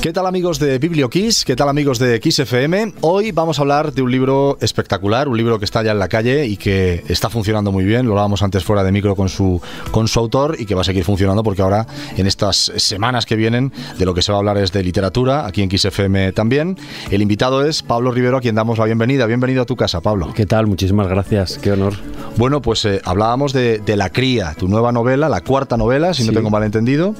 ¿Qué 0.00 0.14
tal 0.14 0.24
amigos 0.24 0.58
de 0.58 0.78
BiblioKiss? 0.78 1.44
¿Qué 1.44 1.54
tal 1.54 1.68
amigos 1.68 1.98
de 1.98 2.16
FM? 2.16 2.94
Hoy 3.02 3.32
vamos 3.32 3.58
a 3.58 3.62
hablar 3.62 3.92
de 3.92 4.00
un 4.00 4.10
libro 4.10 4.56
espectacular, 4.62 5.28
un 5.28 5.36
libro 5.36 5.58
que 5.58 5.66
está 5.66 5.82
ya 5.82 5.92
en 5.92 5.98
la 5.98 6.08
calle 6.08 6.46
y 6.46 6.56
que 6.56 7.04
está 7.06 7.28
funcionando 7.28 7.70
muy 7.70 7.84
bien. 7.84 8.06
Lo 8.06 8.12
hablábamos 8.12 8.42
antes 8.42 8.64
fuera 8.64 8.82
de 8.82 8.92
micro 8.92 9.14
con 9.14 9.28
su, 9.28 9.60
con 9.90 10.08
su 10.08 10.18
autor 10.18 10.56
y 10.58 10.64
que 10.64 10.74
va 10.74 10.80
a 10.80 10.84
seguir 10.84 11.04
funcionando 11.04 11.42
porque 11.42 11.60
ahora 11.60 11.86
en 12.16 12.26
estas 12.26 12.72
semanas 12.76 13.26
que 13.26 13.36
vienen 13.36 13.74
de 13.98 14.06
lo 14.06 14.14
que 14.14 14.22
se 14.22 14.32
va 14.32 14.38
a 14.38 14.40
hablar 14.40 14.56
es 14.56 14.72
de 14.72 14.82
literatura, 14.82 15.44
aquí 15.44 15.60
en 15.62 15.70
FM 15.70 16.32
también. 16.32 16.78
El 17.10 17.20
invitado 17.20 17.62
es 17.62 17.82
Pablo 17.82 18.10
Rivero, 18.10 18.38
a 18.38 18.40
quien 18.40 18.54
damos 18.54 18.78
la 18.78 18.86
bienvenida. 18.86 19.26
Bienvenido 19.26 19.60
a 19.60 19.66
tu 19.66 19.76
casa, 19.76 20.00
Pablo. 20.00 20.32
¿Qué 20.34 20.46
tal? 20.46 20.66
Muchísimas 20.66 21.08
gracias, 21.08 21.58
qué 21.58 21.72
honor. 21.72 21.92
Bueno, 22.38 22.62
pues 22.62 22.86
eh, 22.86 23.02
hablábamos 23.04 23.52
de, 23.52 23.82
La 23.96 24.08
Cría, 24.08 24.54
tu 24.54 24.66
nueva 24.66 24.92
novela, 24.92 25.28
la 25.28 25.42
cuarta 25.42 25.76
novela, 25.76 26.14
si 26.14 26.24
no 26.24 26.32
tengo 26.32 26.48
mal 26.48 26.62
entendido. 26.62 27.14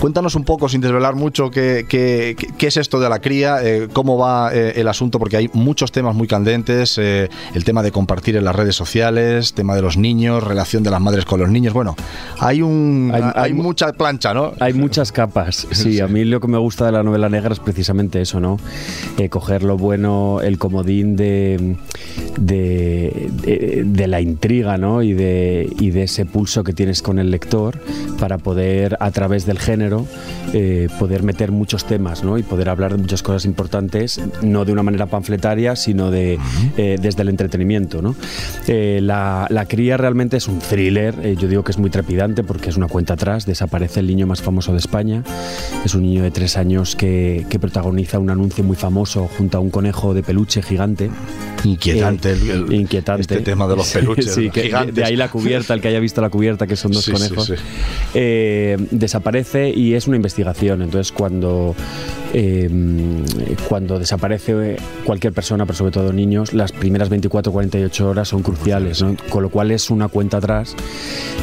Cuéntanos 0.00 0.34
un 0.34 0.44
poco, 0.44 0.68
sin 0.68 0.80
desvelar 0.80 1.14
mucho, 1.14 1.50
qué, 1.50 1.86
qué, 1.88 2.66
es 2.66 2.76
esto 2.76 2.98
de 3.00 3.08
la 3.08 3.20
cría, 3.20 3.62
eh, 3.62 3.88
cómo 3.92 4.18
va 4.18 4.52
eh, 4.52 4.72
el 4.76 4.88
asunto, 4.88 5.18
porque 5.18 5.36
hay 5.36 5.50
muchos 5.52 5.92
temas 5.92 6.14
muy 6.14 6.26
candentes, 6.26 6.98
eh, 6.98 7.28
el 7.54 7.64
tema 7.64 7.82
de 7.82 7.92
compartir 7.92 8.36
en 8.36 8.44
las 8.44 8.56
redes 8.56 8.74
sociales, 8.74 9.52
tema 9.52 9.76
de 9.76 9.82
los 9.82 9.96
niños, 9.96 10.42
relación 10.42 10.82
de 10.82 10.90
las 10.90 11.00
madres 11.00 11.24
con 11.24 11.40
los 11.40 11.50
niños. 11.50 11.72
Bueno, 11.72 11.94
hay, 12.40 12.62
un, 12.62 13.12
hay, 13.34 13.52
mucha 13.52 13.92
plancha, 13.92 14.34
¿no? 14.34 14.52
Hay 14.60 14.72
muchas 14.72 15.12
capas. 15.12 15.68
Sí, 15.82 15.98
a 15.98 16.06
mí 16.06 16.24
lo 16.24 16.38
que 16.38 16.46
me 16.46 16.58
gusta 16.58 16.86
de 16.86 16.92
la 16.92 17.02
novela 17.02 17.28
negra 17.28 17.52
es 17.52 17.58
precisamente 17.58 18.20
eso, 18.20 18.38
¿no? 18.38 18.58
coger 19.30 19.62
lo 19.62 19.76
bueno, 19.76 20.40
el 20.42 20.58
comodín 20.58 21.16
de, 21.16 21.76
de, 22.36 24.04
la 24.06 24.20
intriga, 24.20 24.78
¿no? 24.78 25.02
Y 25.02 25.12
de, 25.12 25.68
y 25.78 25.90
de 25.90 26.04
ese 26.04 26.26
pulso 26.26 26.64
que 26.64 26.72
tienes 26.72 27.02
con 27.02 27.18
el 27.18 27.30
lector 27.30 27.80
para 28.18 28.38
poder, 28.38 28.96
a 29.00 29.10
través 29.10 29.46
del 29.46 29.58
género, 29.58 30.06
eh, 30.54 30.88
poder 30.98 31.22
meter 31.22 31.50
muchos 31.50 31.84
temas 31.84 32.22
¿no? 32.22 32.36
y 32.36 32.42
poder 32.42 32.68
hablar 32.68 32.92
de 32.92 32.98
muchas 32.98 33.22
cosas 33.22 33.44
importantes, 33.44 34.20
no 34.42 34.64
de 34.64 34.72
una 34.72 34.82
manera 34.82 35.06
panfletaria, 35.06 35.76
sino 35.76 36.10
de, 36.10 36.38
eh, 36.76 36.98
desde 37.00 37.22
el 37.22 37.30
entretenimiento. 37.30 38.02
¿no? 38.02 38.14
Eh, 38.68 39.00
la, 39.02 39.46
la, 39.50 39.64
cría 39.66 39.96
realmente 39.96 40.36
es 40.36 40.48
un 40.48 40.58
thriller, 40.58 41.36
yo 41.36 41.48
digo 41.48 41.64
que 41.64 41.72
es 41.72 41.78
muy 41.78 41.90
trepidante 41.90 42.44
porque 42.44 42.68
es 42.68 42.76
una 42.76 42.86
cuenta 42.88 43.14
atrás, 43.14 43.46
desaparece 43.46 44.00
el 44.00 44.06
niño 44.06 44.26
más 44.26 44.42
famoso 44.42 44.72
de 44.72 44.78
España, 44.78 45.22
es 45.84 45.94
un 45.94 46.02
niño 46.02 46.22
de 46.22 46.30
tres 46.30 46.56
años 46.56 46.96
que, 46.96 47.46
que 47.48 47.58
protagoniza 47.58 48.18
un 48.18 48.30
anuncio 48.30 48.62
muy 48.62 48.76
famoso 48.76 49.28
junto 49.38 49.58
a 49.58 49.60
un 49.60 49.70
conejo 49.70 50.14
de 50.14 50.22
peluche 50.22 50.62
gigante. 50.62 51.10
Inquietante, 51.64 52.21
el, 52.30 52.72
inquietante. 52.72 53.22
este 53.22 53.40
tema 53.40 53.66
de 53.66 53.76
los 53.76 53.90
peluches. 53.90 54.34
sí, 54.34 54.50
de, 54.50 55.04
ahí 55.04 55.16
la 55.16 55.28
cubierta, 55.28 55.74
el 55.74 55.80
que 55.80 55.88
haya 55.88 56.00
visto 56.00 56.20
la 56.20 56.30
cubierta, 56.30 56.66
que 56.66 56.76
son 56.76 56.92
dos 56.92 57.08
conejos, 57.08 57.52
desaparece 58.12 59.70
y 59.70 59.94
es 59.94 60.06
una 60.06 60.16
investigación. 60.16 60.82
Entonces, 60.82 61.12
cuando 61.12 61.74
Em, 62.34 63.24
cuando 63.68 63.98
desaparece 63.98 64.76
cualquier 65.04 65.34
persona, 65.34 65.66
pero 65.66 65.76
sobre 65.76 65.92
todo 65.92 66.12
niños, 66.14 66.54
las 66.54 66.72
primeras 66.72 67.10
24-48 67.10 68.00
horas 68.06 68.28
son 68.28 68.42
cruciales, 68.42 69.04
con 69.28 69.42
lo 69.42 69.50
cual 69.50 69.70
es 69.70 69.90
una 69.90 70.08
cuenta 70.08 70.38
atrás 70.38 70.74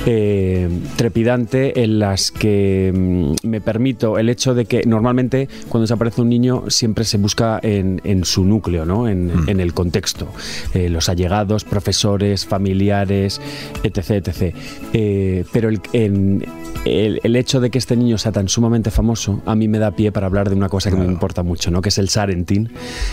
em, 0.08 0.82
trepidante 0.96 1.84
en 1.84 2.00
las 2.00 2.32
que 2.32 2.92
mm, 2.96 3.48
me 3.48 3.62
permito 3.62 4.18
el 4.18 4.30
hecho 4.30 4.56
de 4.56 4.66
que 4.66 4.84
normalmente 4.86 5.48
cuando 5.68 5.84
desaparece 5.84 6.22
un 6.22 6.30
niño 6.30 6.64
siempre 6.70 7.06
se 7.06 7.18
busca 7.18 7.60
en, 7.62 8.00
su 8.24 8.44
núcleo, 8.44 8.86
¿no? 8.86 9.08
en, 9.08 9.28
mm. 9.28 9.60
el 9.60 9.74
contexto, 9.74 10.28
eh, 10.74 10.90
los 10.90 11.08
allegados, 11.08 11.66
profesores, 11.66 12.48
familiares, 12.48 13.40
etc. 13.84 14.28
etc. 14.28 14.56
Eh, 14.94 15.46
pero 15.54 15.70
el, 15.70 15.82
el, 15.94 17.20
el 17.24 17.36
hecho 17.36 17.60
de 17.60 17.70
que 17.70 17.78
este 17.78 17.96
niño 17.96 18.18
sea 18.18 18.32
tan 18.32 18.50
sumamente 18.50 18.90
famoso 18.90 19.42
a 19.46 19.56
mí 19.56 19.68
me 19.68 19.80
da 19.80 19.92
pie 19.92 20.12
para 20.12 20.28
hablar 20.28 20.50
de 20.50 20.56
una 20.56 20.70
cosa 20.70 20.79
cosa 20.80 20.92
que 20.92 20.98
me 20.98 21.06
importa 21.06 21.44
mucho, 21.44 21.72
¿no? 21.72 21.82
que 21.82 21.90
es 21.90 21.98
el 21.98 22.10
Sarentin, 22.10 22.72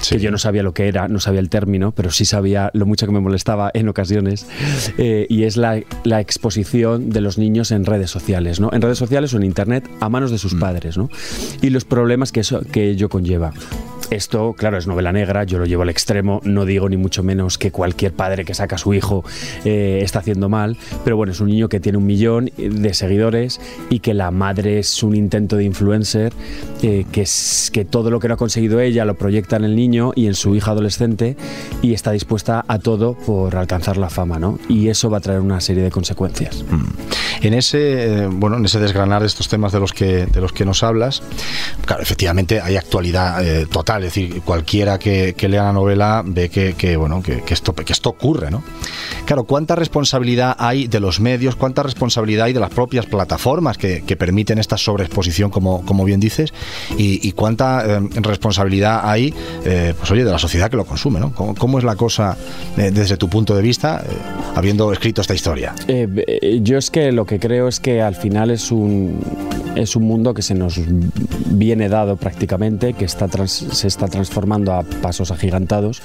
que 0.09 0.19
yo 0.19 0.31
no 0.31 0.39
sabía 0.39 0.63
lo 0.63 0.73
que 0.73 0.89
era, 0.89 1.09
no 1.09 1.21
sabía 1.21 1.41
el 1.41 1.51
término, 1.51 1.93
pero 1.93 2.11
sí 2.11 2.25
sabía 2.25 2.71
lo 2.73 2.87
mucho 2.87 3.07
que 3.07 3.13
me 3.13 3.21
molestaba 3.21 3.71
en 3.75 3.89
ocasiones, 3.89 4.47
eh, 4.99 5.27
y 5.29 5.45
es 5.45 5.57
la, 5.57 5.81
la, 6.05 6.21
exposición 6.21 7.11
de 7.11 7.21
los 7.21 7.39
niños 7.39 7.71
en 7.71 7.85
redes 7.85 8.11
sociales, 8.11 8.61
¿no? 8.61 8.71
en 8.73 8.83
redes 8.83 8.99
sociales 8.99 9.35
o 9.35 9.37
en 9.37 9.45
Internet 9.45 9.89
a 10.01 10.09
manos 10.09 10.31
de 10.31 10.39
sus 10.39 10.55
mm. 10.55 10.61
padres, 10.61 10.97
¿no? 10.97 11.11
y 11.61 11.71
los 11.71 11.85
problemas 11.85 12.33
que, 12.33 12.41
eso, 12.41 12.61
que 12.61 12.89
ello 12.89 13.09
conlleva. 13.09 13.53
Esto, 14.11 14.55
claro, 14.57 14.79
es 14.79 14.87
novela 14.87 15.13
negra, 15.13 15.45
yo 15.45 15.59
lo 15.59 15.67
llevo 15.67 15.83
al 15.83 15.89
extremo, 15.89 16.41
no 16.45 16.65
digo 16.65 16.89
ni 16.89 16.97
mucho 16.97 17.23
menos 17.25 17.59
que 17.59 17.73
cualquier 17.73 18.13
padre 18.13 18.45
que 18.45 18.55
saca 18.55 18.77
a 18.77 18.79
su 18.79 18.95
hijo 18.95 19.25
eh, 19.65 20.01
está 20.03 20.21
haciendo 20.21 20.49
mal, 20.49 20.77
pero 21.05 21.17
bueno, 21.17 21.33
es 21.33 21.41
un 21.41 21.49
niño 21.49 21.69
que 21.69 21.81
tiene 21.81 21.99
un 21.99 22.07
millón 22.07 22.51
de 22.57 22.95
seguidores 22.95 23.61
y 23.91 23.99
que 23.99 24.15
la 24.15 24.31
madre 24.31 24.79
es 24.79 25.03
un 25.03 25.17
intento 25.17 25.57
de 25.57 25.65
influencer, 25.65 26.33
eh, 26.83 27.05
que, 27.11 27.23
es, 27.23 27.71
que 27.73 27.85
todo 27.85 28.11
lo 28.11 28.21
que 28.21 28.29
no 28.29 28.35
ha 28.35 28.37
conseguido 28.37 28.81
ella 28.81 29.05
lo 29.05 29.15
proyecta 29.15 29.57
en 29.57 29.65
el 29.65 29.75
niño 29.75 30.13
y 30.15 30.27
en 30.27 30.35
su 30.35 30.55
hija 30.55 30.71
adolescente 30.71 31.37
y 31.83 31.93
está 31.93 32.13
dispuesta 32.13 32.65
a 32.69 32.79
todo 32.79 33.15
por 33.15 33.57
alcanzar 33.57 33.97
la 33.97 34.09
fama, 34.09 34.39
¿no? 34.39 34.59
Y 34.69 34.89
eso 34.89 35.11
va 35.11 35.19
a 35.19 35.21
traer 35.21 35.41
una 35.41 35.61
serie 35.61 35.83
de 35.83 35.91
consecuencias. 35.91 36.65
Mm. 36.71 37.45
En 37.47 37.55
ese, 37.55 38.25
eh, 38.25 38.29
bueno, 38.31 38.57
en 38.57 38.65
ese 38.65 38.79
desgranar 38.79 39.23
de 39.23 39.27
estos 39.27 39.49
temas 39.49 39.73
de 39.73 39.81
los 39.81 39.93
que, 39.93 40.27
de 40.27 40.41
los 40.41 40.53
que 40.53 40.65
nos 40.65 40.83
hablas, 40.83 41.23
claro, 41.85 42.03
efectivamente 42.03 42.61
hay 42.61 42.77
actualidad 42.77 43.43
total 43.69 43.96
es 43.99 44.05
decir, 44.05 44.43
cualquiera 44.43 44.99
que, 44.99 45.35
lea 45.49 45.65
la 45.65 45.73
novela 45.73 46.23
ve 46.25 46.49
que, 46.49 46.97
bueno, 46.97 47.23
que, 47.23 47.43
esto, 47.49 47.75
que 47.75 47.93
esto 47.93 48.11
ocurre, 48.11 48.51
¿no? 48.51 48.63
Claro, 49.25 49.45
¿cuánta 49.45 49.75
responsabilidad 49.75 50.57
hay 50.59 50.87
de 50.87 51.01
los 51.01 51.21
medios, 51.21 51.57
cuánta 51.57 51.83
responsabilidad 51.83 52.47
hay 52.47 52.53
de 52.53 52.61
las 52.61 52.71
propias 52.71 53.07
plataformas 53.07 53.79
que, 53.79 54.17
permiten 54.17 54.59
esta 54.59 54.79
sobreexposición, 54.79 55.51
como, 55.51 55.85
como 55.85 56.05
bien 56.05 56.21
dices, 56.21 56.55
y, 56.97 57.33
cuánta 57.33 57.85
eh, 57.85 58.01
responsabilidad 58.23 59.01
hay, 59.05 59.35
eh, 59.65 59.93
pues 59.99 60.11
oye, 60.11 60.25
de 60.25 60.31
la 60.31 60.39
sociedad 60.39 60.71
que 60.71 60.77
lo 60.77 60.87
consume, 60.87 61.21
¿no? 61.21 61.35
¿Cómo, 61.35 61.79
es 61.79 61.85
la 61.85 61.97
cosa 61.97 62.37
eh, 62.79 62.91
desde 62.91 63.17
tu 63.17 63.29
punto 63.29 63.55
de 63.55 63.63
vista, 63.63 64.03
habiendo 64.55 64.93
escrito 64.93 65.21
esta 65.21 65.35
historia? 65.35 65.75
yo 66.63 66.79
es 66.79 66.91
que 66.91 67.13
lo 67.13 67.27
que 67.27 67.39
creo 67.39 67.69
es 67.69 67.81
que 67.81 68.01
al 68.01 68.15
final 68.15 68.51
es 68.51 68.71
un, 68.71 69.21
es 69.75 69.95
un 69.97 70.05
mundo 70.05 70.33
que 70.35 70.43
se 70.43 70.55
nos 70.55 70.81
viene 71.51 71.89
dado 71.89 72.17
prácticamente, 72.17 72.95
que 72.95 73.05
está 73.05 73.29
se 73.91 73.97
está 73.99 74.09
transformando 74.09 74.73
a 74.73 74.83
pasos 74.83 75.31
agigantados 75.31 76.03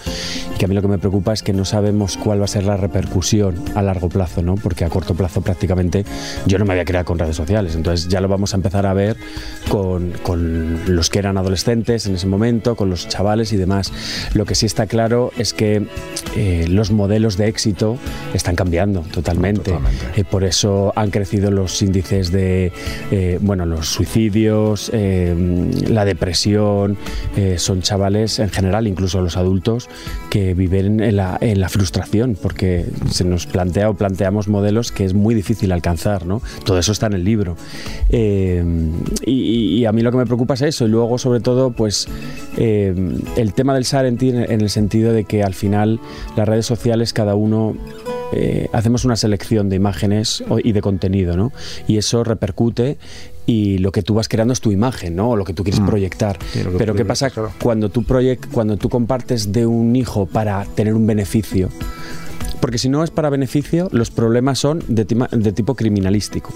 y 0.53 0.57
que 0.57 0.65
a 0.65 0.67
mí 0.67 0.75
lo 0.75 0.81
que 0.81 0.87
me 0.87 0.97
preocupa 0.97 1.33
es 1.33 1.43
que 1.43 1.53
no 1.53 1.65
sabemos 1.65 2.17
cuál 2.17 2.39
va 2.39 2.45
a 2.45 2.47
ser 2.47 2.63
la 2.63 2.77
repercusión 2.77 3.55
a 3.75 3.81
largo 3.81 4.09
plazo, 4.09 4.41
¿no? 4.41 4.55
porque 4.55 4.85
a 4.85 4.89
corto 4.89 5.15
plazo 5.15 5.41
prácticamente 5.41 6.05
yo 6.45 6.59
no 6.59 6.65
me 6.65 6.73
había 6.73 6.85
creado 6.85 7.05
con 7.05 7.19
redes 7.19 7.35
sociales, 7.35 7.75
entonces 7.75 8.07
ya 8.07 8.21
lo 8.21 8.27
vamos 8.27 8.53
a 8.53 8.57
empezar 8.57 8.85
a 8.85 8.93
ver 8.93 9.17
con, 9.69 10.13
con 10.23 10.95
los 10.95 11.09
que 11.09 11.19
eran 11.19 11.37
adolescentes 11.37 12.05
en 12.05 12.15
ese 12.15 12.27
momento, 12.27 12.75
con 12.75 12.89
los 12.89 13.07
chavales 13.07 13.53
y 13.53 13.57
demás. 13.57 13.91
Lo 14.33 14.45
que 14.45 14.55
sí 14.55 14.65
está 14.65 14.87
claro 14.87 15.31
es 15.37 15.53
que 15.53 15.87
eh, 16.35 16.65
los 16.69 16.91
modelos 16.91 17.37
de 17.37 17.47
éxito 17.47 17.97
están 18.33 18.55
cambiando 18.55 19.01
totalmente. 19.01 19.73
Eh, 20.15 20.23
por 20.23 20.43
eso 20.43 20.93
han 20.95 21.11
crecido 21.11 21.51
los 21.51 21.81
índices 21.81 22.31
de, 22.31 22.71
eh, 23.11 23.39
bueno, 23.41 23.65
los 23.65 23.87
suicidios, 23.87 24.91
la 24.93 26.05
depresión, 26.05 26.97
son 27.71 27.81
chavales 27.81 28.39
en 28.39 28.49
general, 28.49 28.85
incluso 28.85 29.21
los 29.21 29.37
adultos, 29.37 29.87
que 30.29 30.53
viven 30.53 30.99
en 30.99 31.15
la, 31.15 31.69
frustración, 31.69 32.35
porque 32.35 32.85
se 33.09 33.23
nos 33.23 33.45
plantea 33.45 33.89
o 33.89 33.93
planteamos 33.93 34.49
modelos 34.49 34.91
que 34.91 35.05
es 35.05 35.13
muy 35.13 35.33
difícil 35.33 35.71
alcanzar, 35.71 36.25
¿no? 36.25 36.41
Todo 36.65 36.79
eso 36.79 36.91
está 36.91 37.05
en 37.05 37.13
el 37.13 37.23
libro. 37.23 37.55
Eh, 38.09 38.61
y, 39.25 39.85
a 39.85 39.93
mí 39.93 40.01
lo 40.01 40.11
que 40.11 40.17
me 40.17 40.25
preocupa 40.25 40.55
es 40.55 40.63
eso, 40.63 40.85
y 40.85 40.89
luego 40.89 41.17
sobre 41.17 41.39
todo, 41.39 41.71
pues 41.71 42.09
eh, 42.57 42.93
el 43.37 43.53
tema 43.53 43.73
del 43.73 43.85
Sarentin 43.85 44.35
en 44.35 44.59
el 44.59 44.69
sentido 44.69 45.13
de 45.13 45.23
que 45.23 45.41
al 45.41 45.53
final 45.53 46.01
las 46.35 46.45
redes 46.45 46.65
sociales 46.65 47.13
cada 47.13 47.35
uno 47.35 47.77
eh, 48.33 48.67
hacemos 48.71 49.03
una 49.03 49.15
selección 49.15 49.69
de 49.69 49.75
imágenes 49.75 50.43
y 50.63 50.71
de 50.71 50.81
contenido, 50.81 51.35
¿no? 51.35 51.51
Y 51.87 51.97
eso 51.97 52.23
repercute 52.23 52.97
y 53.45 53.79
lo 53.79 53.91
que 53.91 54.03
tú 54.03 54.13
vas 54.13 54.27
creando 54.27 54.53
es 54.53 54.61
tu 54.61 54.71
imagen, 54.71 55.15
¿no? 55.15 55.31
O 55.31 55.35
lo 55.35 55.45
que 55.45 55.53
tú 55.53 55.63
quieres 55.63 55.81
mm. 55.81 55.85
proyectar. 55.85 56.37
Pero 56.77 56.93
¿qué 56.93 57.05
pasa 57.05 57.31
cuando 57.61 57.89
tú 57.89 58.05
cuando 58.51 58.77
tú 58.77 58.89
compartes 58.89 59.51
de 59.51 59.65
un 59.65 59.95
hijo 59.95 60.25
para 60.25 60.65
tener 60.75 60.93
un 60.93 61.07
beneficio? 61.07 61.69
Porque 62.59 62.77
si 62.77 62.89
no 62.89 63.03
es 63.03 63.09
para 63.09 63.29
beneficio, 63.29 63.89
los 63.91 64.11
problemas 64.11 64.59
son 64.59 64.83
de, 64.87 65.05
de 65.05 65.51
tipo 65.51 65.75
criminalístico. 65.75 66.53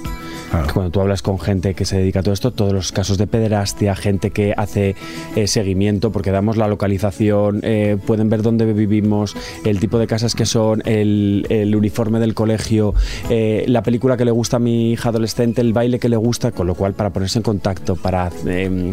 Cuando 0.74 0.92
tú 0.92 1.02
hablas 1.02 1.22
con 1.22 1.40
gente 1.40 1.74
que 1.74 1.86
se 1.86 1.98
dedica 1.98 2.20
a 2.20 2.24
todo 2.24 2.34
esto, 2.34 2.52
todos 2.52 2.74
los 2.74 2.92
casos 2.92 3.18
de 3.18 3.28
pederastia, 3.28 3.96
gente 3.96 4.32
que 4.32 4.54
hace 4.56 4.96
eh, 5.36 5.48
seguimiento, 5.48 6.12
porque 6.12 6.32
damos 6.32 6.58
la 6.58 6.68
localización, 6.68 7.60
eh, 7.64 7.98
pueden 8.06 8.30
ver 8.30 8.42
dónde 8.42 8.66
vivimos, 8.72 9.36
el 9.64 9.80
tipo 9.80 10.00
de 10.00 10.08
casas 10.08 10.36
que 10.36 10.46
son, 10.46 10.82
el, 10.86 11.74
uniforme 11.76 12.20
del 12.20 12.34
colegio, 12.34 12.94
eh, 13.30 13.66
la 13.68 13.84
película 13.84 14.18
que 14.18 14.26
le 14.26 14.32
gusta 14.32 14.58
a 14.58 14.60
mi 14.60 14.92
hija 14.92 15.10
adolescente, 15.10 15.62
el 15.62 15.74
baile 15.74 16.00
que 16.00 16.10
le 16.10 16.18
gusta, 16.18 16.52
con 16.52 16.68
lo 16.68 16.76
cual 16.76 16.94
para 16.94 17.12
ponerse 17.12 17.40
en 17.40 17.44
contacto, 17.44 17.96
para 17.96 18.30
em, 18.46 18.92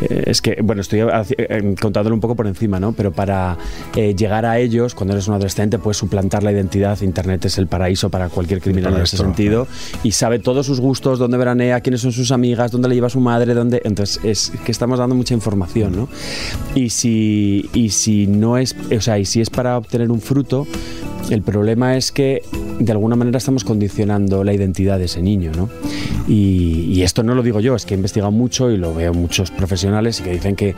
eh, 0.00 0.24
es 0.26 0.40
que, 0.40 0.58
bueno, 0.62 0.82
estoy 0.82 1.00
eh, 1.00 1.74
contándolo 1.80 2.14
un 2.14 2.20
poco 2.20 2.34
por 2.34 2.46
encima, 2.46 2.80
¿no? 2.80 2.92
Pero 2.92 3.12
para 3.12 3.56
llegar 3.94 4.46
a 4.46 4.58
ellos, 4.58 4.94
cuando 4.94 5.14
eres 5.14 5.28
un 5.28 5.34
adolescente, 5.34 5.78
puedes 5.78 5.96
suplantar 5.96 6.42
la 6.42 6.52
identidad. 6.52 7.00
Internet 7.02 7.44
es 7.44 7.58
el 7.58 7.66
paraíso 7.66 8.10
para 8.10 8.28
cualquier 8.28 8.60
criminal 8.60 8.94
en 8.94 9.02
ese 9.02 9.16
sentido. 9.16 9.66
Y 10.02 10.12
sabe 10.12 10.38
todos 10.38 10.66
sus 10.66 10.80
gustos, 10.80 10.93
dónde 11.02 11.36
veranea, 11.36 11.80
quiénes 11.80 12.00
son 12.00 12.12
sus 12.12 12.30
amigas, 12.30 12.70
dónde 12.70 12.88
le 12.88 12.94
lleva 12.94 13.08
su 13.08 13.20
madre, 13.20 13.54
dónde. 13.54 13.80
Entonces, 13.84 14.20
es 14.24 14.52
que 14.64 14.72
estamos 14.72 14.98
dando 14.98 15.14
mucha 15.14 15.34
información, 15.34 15.96
¿no? 15.96 16.08
Y 16.74 16.90
si, 16.90 17.68
y 17.72 17.90
si 17.90 18.26
no 18.26 18.58
es, 18.58 18.74
o 18.96 19.00
sea, 19.00 19.18
y 19.18 19.24
si 19.24 19.40
es 19.40 19.50
para 19.50 19.76
obtener 19.78 20.10
un 20.10 20.20
fruto, 20.20 20.66
el 21.30 21.42
problema 21.42 21.96
es 21.96 22.12
que 22.12 22.42
de 22.78 22.92
alguna 22.92 23.16
manera 23.16 23.38
estamos 23.38 23.64
condicionando 23.64 24.44
la 24.44 24.52
identidad 24.52 24.98
de 24.98 25.06
ese 25.06 25.22
niño, 25.22 25.52
¿no? 25.56 25.68
Y, 26.26 27.02
esto 27.02 27.22
no 27.22 27.34
lo 27.34 27.42
digo 27.42 27.60
yo, 27.60 27.74
es 27.74 27.84
que 27.84 27.92
he 27.92 27.98
investigado 27.98 28.32
mucho 28.32 28.70
y 28.70 28.78
lo 28.78 28.94
veo 28.94 29.12
muchos 29.12 29.50
profesionales 29.50 30.20
y 30.20 30.22
que 30.22 30.30
dicen 30.30 30.56
que, 30.56 30.74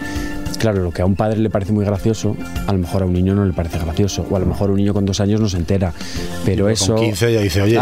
claro, 0.58 0.82
lo 0.82 0.90
que 0.90 1.02
a 1.02 1.06
un 1.06 1.14
padre 1.14 1.38
le 1.38 1.50
parece 1.50 1.72
muy 1.72 1.84
gracioso, 1.84 2.37
a 2.66 2.72
lo 2.72 2.78
mejor 2.81 3.02
a 3.02 3.06
un 3.06 3.12
niño 3.12 3.32
no 3.37 3.44
le 3.44 3.52
parece 3.52 3.78
gracioso, 3.78 4.26
o 4.28 4.34
a 4.34 4.40
lo 4.40 4.46
mejor 4.46 4.70
un 4.70 4.76
niño 4.78 4.93
con 4.93 5.06
dos 5.06 5.20
años 5.20 5.40
no 5.40 5.48
se 5.48 5.58
entera, 5.58 5.93
pero 6.44 6.69
eso... 6.69 6.96
Con 6.96 7.04
15 7.04 7.32
ya 7.32 7.40
dice, 7.40 7.62
oye, 7.62 7.78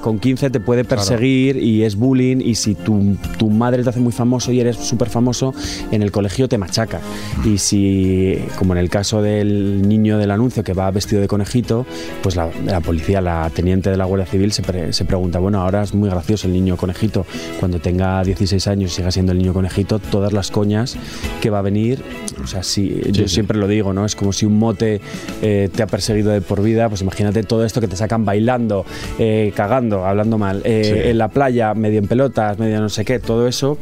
con 0.00 0.20
15 0.20 0.50
te 0.50 0.60
puede 0.60 0.84
perseguir 0.84 1.56
y 1.56 1.82
es 1.82 1.96
bullying 1.96 2.36
y 2.40 2.54
si 2.54 2.76
tu, 2.76 3.16
tu 3.36 3.50
madre 3.50 3.82
te 3.82 3.88
hace 3.88 4.00
muy 4.00 4.12
famoso 4.12 4.52
y 4.52 4.60
eres 4.60 4.76
súper 4.76 5.08
famoso, 5.08 5.54
en 5.90 6.02
el 6.02 6.12
colegio 6.12 6.48
te 6.48 6.56
machaca. 6.56 7.00
Y 7.44 7.58
si, 7.58 8.38
como 8.56 8.74
en 8.74 8.78
el 8.78 8.90
caso 8.90 9.22
del 9.22 9.88
niño 9.88 10.18
del 10.18 10.30
anuncio 10.30 10.62
que 10.62 10.72
va 10.72 10.88
vestido 10.92 11.20
de 11.20 11.26
conejito, 11.26 11.84
pues 12.22 12.36
la, 12.36 12.48
la 12.64 12.80
policía, 12.80 12.93
la 13.20 13.50
teniente 13.50 13.90
de 13.90 13.96
la 13.96 14.04
Guardia 14.04 14.26
Civil 14.26 14.52
se, 14.52 14.92
se 14.92 15.04
pregunta, 15.04 15.38
bueno, 15.38 15.60
ahora 15.60 15.82
es 15.82 15.94
muy 15.94 16.08
gracioso 16.08 16.46
el 16.46 16.52
niño 16.52 16.76
conejito, 16.76 17.26
cuando 17.60 17.78
tenga 17.78 18.22
16 18.22 18.66
años 18.66 18.92
y 18.92 18.94
siga 18.96 19.10
siendo 19.10 19.32
el 19.32 19.38
niño 19.38 19.52
conejito, 19.52 19.98
todas 19.98 20.32
las 20.32 20.50
coñas 20.50 20.96
que 21.40 21.50
va 21.50 21.58
a 21.58 21.62
venir, 21.62 22.02
o 22.42 22.46
sea, 22.46 22.62
si, 22.62 23.00
yo 23.10 23.28
siempre 23.28 23.58
lo 23.58 23.68
digo, 23.68 23.92
¿no? 23.92 24.04
Es 24.04 24.16
como 24.16 24.32
si 24.32 24.46
un 24.46 24.58
mote 24.58 25.00
eh, 25.42 25.68
te 25.74 25.82
ha 25.82 25.86
perseguido 25.86 26.32
de 26.32 26.40
por 26.40 26.62
vida, 26.62 26.88
pues 26.88 27.02
imagínate 27.02 27.42
todo 27.42 27.64
esto 27.64 27.80
que 27.80 27.88
te 27.88 27.96
sacan 27.96 28.24
bailando, 28.24 28.84
eh, 29.18 29.52
cagando, 29.54 30.04
hablando 30.04 30.38
mal, 30.38 30.62
eh, 30.64 31.10
en 31.10 31.18
la 31.18 31.28
playa, 31.28 31.74
medio 31.74 31.98
en 31.98 32.06
pelotas, 32.06 32.58
medio 32.58 32.80
no 32.80 32.88
sé 32.88 33.04
qué, 33.04 33.18
todo 33.18 33.46
eso 33.46 33.78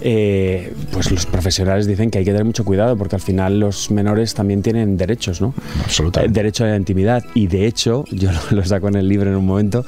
eh, 0.00 0.72
pues 0.92 1.10
los 1.10 1.26
profesionales 1.26 1.86
dicen 1.86 2.10
que 2.10 2.18
hay 2.18 2.24
que 2.24 2.30
tener 2.30 2.44
mucho 2.44 2.64
cuidado 2.64 2.96
porque 2.96 3.16
al 3.16 3.22
final 3.22 3.60
los 3.60 3.90
menores 3.90 4.34
también 4.34 4.62
tienen 4.62 4.96
derechos, 4.96 5.40
¿no? 5.40 5.54
Absolutamente. 5.84 6.30
Eh, 6.30 6.34
derecho 6.34 6.64
a 6.64 6.68
la 6.68 6.76
intimidad. 6.76 7.24
Y 7.34 7.46
de 7.46 7.66
hecho, 7.66 8.04
yo 8.10 8.30
lo, 8.50 8.64
saco 8.64 8.88
en 8.88 8.96
el 8.96 9.08
libro 9.08 9.30
en 9.30 9.36
un 9.36 9.46
momento, 9.46 9.84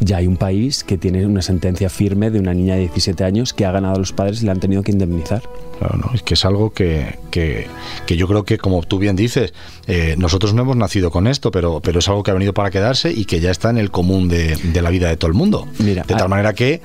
ya 0.00 0.18
hay 0.18 0.26
un 0.26 0.36
país 0.36 0.84
que 0.84 0.98
tiene 0.98 1.26
una 1.26 1.42
sentencia 1.42 1.88
firme 1.88 2.30
de 2.30 2.38
una 2.38 2.54
niña 2.54 2.74
de 2.74 2.80
17 2.80 3.24
años 3.24 3.52
que 3.52 3.66
ha 3.66 3.72
ganado 3.72 3.96
a 3.96 3.98
los 3.98 4.12
padres 4.12 4.42
y 4.42 4.46
le 4.46 4.50
han 4.50 4.60
tenido 4.60 4.82
que 4.82 4.92
indemnizar. 4.92 5.42
Claro, 5.78 5.96
no, 5.98 6.14
es 6.14 6.22
que 6.22 6.34
es 6.34 6.44
algo 6.44 6.72
que, 6.72 7.18
que, 7.30 7.66
que, 8.06 8.16
yo 8.16 8.28
creo 8.28 8.44
que, 8.44 8.56
como 8.56 8.82
tú 8.82 8.98
bien 8.98 9.16
dices, 9.16 9.52
eh, 9.88 10.14
nosotros 10.16 10.54
no 10.54 10.62
hemos 10.62 10.76
nacido 10.76 11.10
con 11.10 11.26
esto, 11.26 11.50
pero, 11.50 11.80
pero 11.80 11.98
es 11.98 12.08
algo 12.08 12.22
que 12.22 12.30
ha 12.30 12.34
venido 12.34 12.54
para 12.54 12.70
quedarse 12.70 13.10
y 13.10 13.24
que 13.24 13.40
ya 13.40 13.50
está 13.50 13.70
en 13.70 13.78
el 13.78 13.90
común 13.90 14.28
de, 14.28 14.56
de 14.56 14.82
la 14.82 14.90
vida 14.90 15.08
de 15.08 15.16
todo 15.16 15.28
el 15.28 15.34
mundo. 15.34 15.66
Mira, 15.78 16.04
de 16.06 16.14
tal 16.14 16.28
manera 16.28 16.54
que 16.54 16.82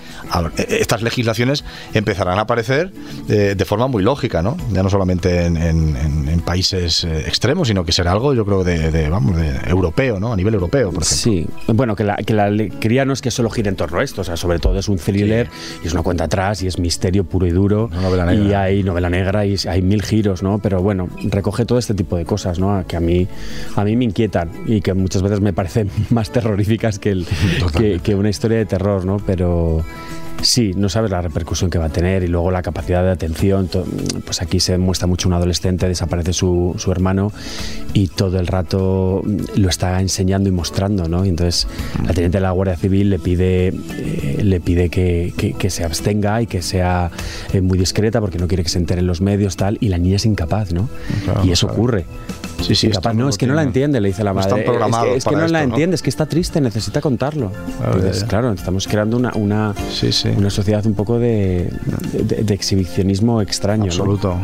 estas 0.69 1.03
legislaciones 1.03 1.63
empezarán 1.93 2.39
a 2.39 2.41
aparecer 2.41 2.66
de, 2.67 3.65
forma 3.65 3.87
muy 3.87 4.03
lógica, 4.03 4.41
¿no? 4.41 4.57
Ya 4.71 4.83
no 4.83 4.89
solamente 4.89 5.45
en, 5.45 6.41
países 6.45 7.03
eh, 7.03 7.25
extremos, 7.27 7.67
sino 7.67 7.83
que 7.83 7.91
será 7.91 8.13
algo, 8.13 8.33
yo 8.33 8.45
creo, 8.45 8.63
de, 8.63 9.09
vamos, 9.09 9.35
de 9.35 9.49
europeo, 9.67 10.17
¿no? 10.17 10.31
A 10.31 10.35
nivel 10.35 10.53
europeo, 10.53 10.91
por 10.91 11.03
ejemplo. 11.03 11.17
Sí, 11.17 11.45
bueno, 11.67 11.95
que 11.95 12.05
la, 12.05 12.15
que 12.15 12.33
la 12.33 12.45
alegría 12.45 13.03
no 13.03 13.11
es 13.11 13.21
que 13.21 13.31
solo 13.31 13.49
gire 13.49 13.67
en 13.67 13.75
torno 13.75 13.99
a 13.99 14.03
esto, 14.03 14.21
o 14.21 14.23
sea, 14.23 14.37
sobre 14.37 14.59
todo 14.59 14.79
es 14.79 14.87
un 14.87 14.97
thriller 14.97 15.49
y 15.83 15.87
es 15.87 15.93
una 15.93 16.03
cuenta 16.03 16.25
atrás 16.25 16.63
y 16.63 16.67
es 16.67 16.79
misterio 16.79 17.25
puro 17.25 17.47
y 17.47 17.51
duro. 17.51 17.89
Y 18.31 18.53
hay 18.53 18.83
novela 18.83 19.09
negra 19.09 19.45
y 19.45 19.55
hay 19.67 19.81
mil 19.81 20.01
giros, 20.01 20.41
¿no? 20.41 20.59
Pero 20.59 20.81
bueno, 20.81 21.09
recoge 21.23 21.65
todo 21.65 21.79
este 21.79 21.93
tipo 21.93 22.15
de 22.15 22.25
cosas, 22.25 22.59
¿no? 22.59 22.85
Que 22.87 22.95
a 22.95 22.99
mí, 22.99 23.27
a 23.75 23.83
mí 23.83 23.95
me 23.95 24.05
inquietan 24.05 24.49
y 24.67 24.81
que 24.81 24.93
muchas 24.93 25.21
veces 25.21 25.41
me 25.41 25.53
parecen 25.53 25.89
más 26.09 26.31
terroríficas 26.31 26.99
que, 26.99 27.11
el, 27.11 27.27
que, 27.77 27.99
que 28.01 28.15
una 28.15 28.29
historia 28.29 28.57
de 28.57 28.65
terror, 28.65 29.05
¿no? 29.05 29.17
Pero 29.17 29.83
Sí, 30.41 30.73
no 30.75 30.87
sabes 30.87 31.11
la 31.11 31.21
repercusión 31.21 31.69
que 31.69 31.77
va 31.77 31.85
a 31.85 31.89
tener 31.89 32.23
y 32.23 32.27
luego 32.27 32.51
la 32.51 32.61
capacidad 32.61 33.03
de 33.03 33.11
atención. 33.11 33.69
Pues 34.25 34.41
aquí 34.41 34.59
se 34.59 34.77
muestra 34.77 35.07
mucho 35.07 35.27
un 35.27 35.33
adolescente, 35.33 35.87
desaparece 35.87 36.33
su, 36.33 36.75
su, 36.77 36.91
hermano 36.91 37.31
y 37.93 38.07
todo 38.07 38.39
el 38.39 38.47
rato 38.47 39.23
lo 39.55 39.69
está 39.69 39.99
enseñando 39.99 40.49
y 40.49 40.51
mostrando, 40.51 41.09
¿no? 41.09 41.25
Y 41.25 41.29
entonces 41.29 41.67
la 42.05 42.13
teniente 42.13 42.37
de 42.37 42.41
la 42.41 42.51
Guardia 42.51 42.77
Civil 42.77 43.09
le 43.09 43.19
pide, 43.19 43.67
eh, 43.67 44.41
le 44.43 44.59
pide 44.59 44.89
que, 44.89 45.33
que, 45.57 45.69
se 45.69 45.83
abstenga 45.83 46.41
y 46.41 46.47
que 46.47 46.61
sea 46.61 47.11
eh, 47.53 47.61
muy 47.61 47.77
discreta 47.77 48.21
porque 48.21 48.37
no 48.37 48.47
quiere 48.47 48.63
que 48.63 48.69
se 48.69 48.77
enteren 48.77 49.07
los 49.07 49.21
medios, 49.21 49.57
tal, 49.57 49.77
y 49.81 49.89
la 49.89 49.97
niña 49.97 50.15
es 50.15 50.25
incapaz, 50.25 50.71
¿no? 50.71 50.89
y 51.43 51.51
eso 51.51 51.67
ocurre. 51.67 52.05
Sí, 52.61 52.75
sí, 52.75 52.89
capaz, 52.89 53.13
no, 53.13 53.29
es 53.29 53.37
que 53.37 53.47
no 53.47 53.53
la 53.53 53.63
entiende, 53.63 54.01
le 54.01 54.09
dice 54.09 54.23
la 54.23 54.33
madre. 54.33 54.63
es 55.15 55.25
que, 55.25 55.35
no 55.35 55.47
la 55.47 55.63
entiende, 55.63 55.95
es 55.95 56.01
que 56.01 56.09
está 56.09 56.25
triste, 56.25 56.59
necesita 56.61 57.01
contarlo. 57.01 57.51
Entonces, 57.83 58.23
claro, 58.23 58.51
estamos 58.51 58.87
creando 58.87 59.17
una, 59.17 59.31
una, 59.35 59.73
una 60.35 60.49
sociedad 60.49 60.85
un 60.85 60.93
poco 60.93 61.19
de, 61.19 61.71
de, 62.13 62.53
exhibicionismo 62.53 63.41
extraño. 63.41 63.85
Absoluto. 63.85 64.37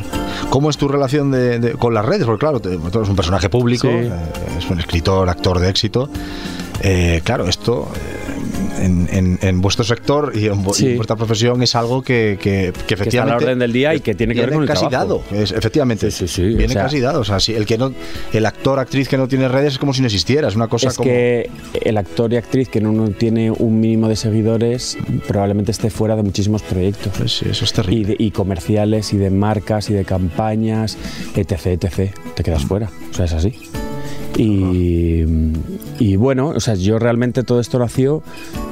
¿Cómo 0.49 0.69
es 0.69 0.77
tu 0.77 0.87
relación 0.87 1.31
de, 1.31 1.75
con 1.79 1.93
las 1.93 2.05
redes? 2.05 2.25
Porque 2.25 2.39
claro, 2.39 2.59
tú 2.59 2.69
eres 2.69 3.09
un 3.09 3.15
personaje 3.15 3.49
público, 3.49 3.87
eh, 3.87 4.11
es 4.57 4.69
un 4.69 4.79
escritor, 4.79 5.29
actor 5.29 5.59
de 5.59 5.69
éxito. 5.69 6.09
Eh, 6.81 7.21
claro, 7.23 7.47
esto 7.47 7.87
en, 8.79 9.61
vuestro 9.61 9.83
sector 9.83 10.31
y 10.35 10.47
en, 10.47 10.63
vuestra 10.63 11.15
profesión 11.15 11.61
es 11.63 11.75
algo 11.75 12.01
que, 12.01 12.37
que, 12.41 12.67
efectivamente. 12.69 13.07
está 13.07 13.23
a 13.23 13.25
la 13.25 13.35
orden 13.37 13.59
del 13.59 13.73
día 13.73 13.95
y 13.95 13.99
que 13.99 14.15
tiene 14.15 14.33
que 14.33 14.41
ver 14.41 14.53
con 14.53 14.63
el 14.63 14.67
casi 14.67 14.87
dado. 14.89 15.23
efectivamente. 15.31 16.11
Sí, 16.11 16.27
sí, 16.27 16.43
viene 16.43 16.73
casi 16.73 16.99
dado. 16.99 17.21
O 17.21 17.23
sea, 17.23 17.39
si 17.39 17.53
el, 17.53 17.65
que 17.65 17.77
no, 17.77 17.93
el 18.31 18.45
actor, 18.45 18.79
actriz 18.79 19.07
que 19.07 19.17
no 19.17 19.27
tiene 19.27 19.47
redes 19.47 19.73
es 19.73 19.79
como 19.79 19.93
si 19.93 20.01
no 20.01 20.07
existiera. 20.07 20.47
Es 20.47 20.55
una 20.55 20.67
cosa 20.67 20.89
es 20.89 20.95
como. 20.95 21.09
que 21.09 21.49
el 21.81 21.97
actor 21.97 22.31
y 22.33 22.37
actriz 22.37 22.69
que 22.69 22.81
no 22.81 23.09
tiene 23.11 23.51
un 23.51 23.79
mínimo 23.79 24.07
de 24.07 24.15
seguidores 24.15 24.97
probablemente 25.27 25.71
esté 25.71 25.89
fuera 25.89 26.15
de 26.15 26.23
muchísimos 26.23 26.61
proyectos. 26.61 27.11
Pues 27.17 27.37
sí, 27.37 27.45
eso 27.49 27.65
es 27.65 27.73
terrible. 27.73 28.15
Y, 28.17 28.31
comerciales 28.31 29.13
y 29.13 29.17
de 29.17 29.29
marcas 29.29 29.89
y 29.89 29.93
de 29.93 30.05
campañas, 30.05 30.97
etc, 31.35 31.67
etc. 31.67 32.13
Te 32.35 32.43
quedas 32.43 32.65
fuera. 32.65 32.89
O 33.11 33.13
sea, 33.13 33.25
es 33.25 33.33
así. 33.33 33.53
Y, 34.37 35.23
y, 35.99 36.15
bueno, 36.15 36.49
o 36.49 36.59
sea, 36.59 36.75
yo 36.75 36.99
realmente 36.99 37.43
todo 37.43 37.59
esto 37.59 37.79
nació 37.79 38.23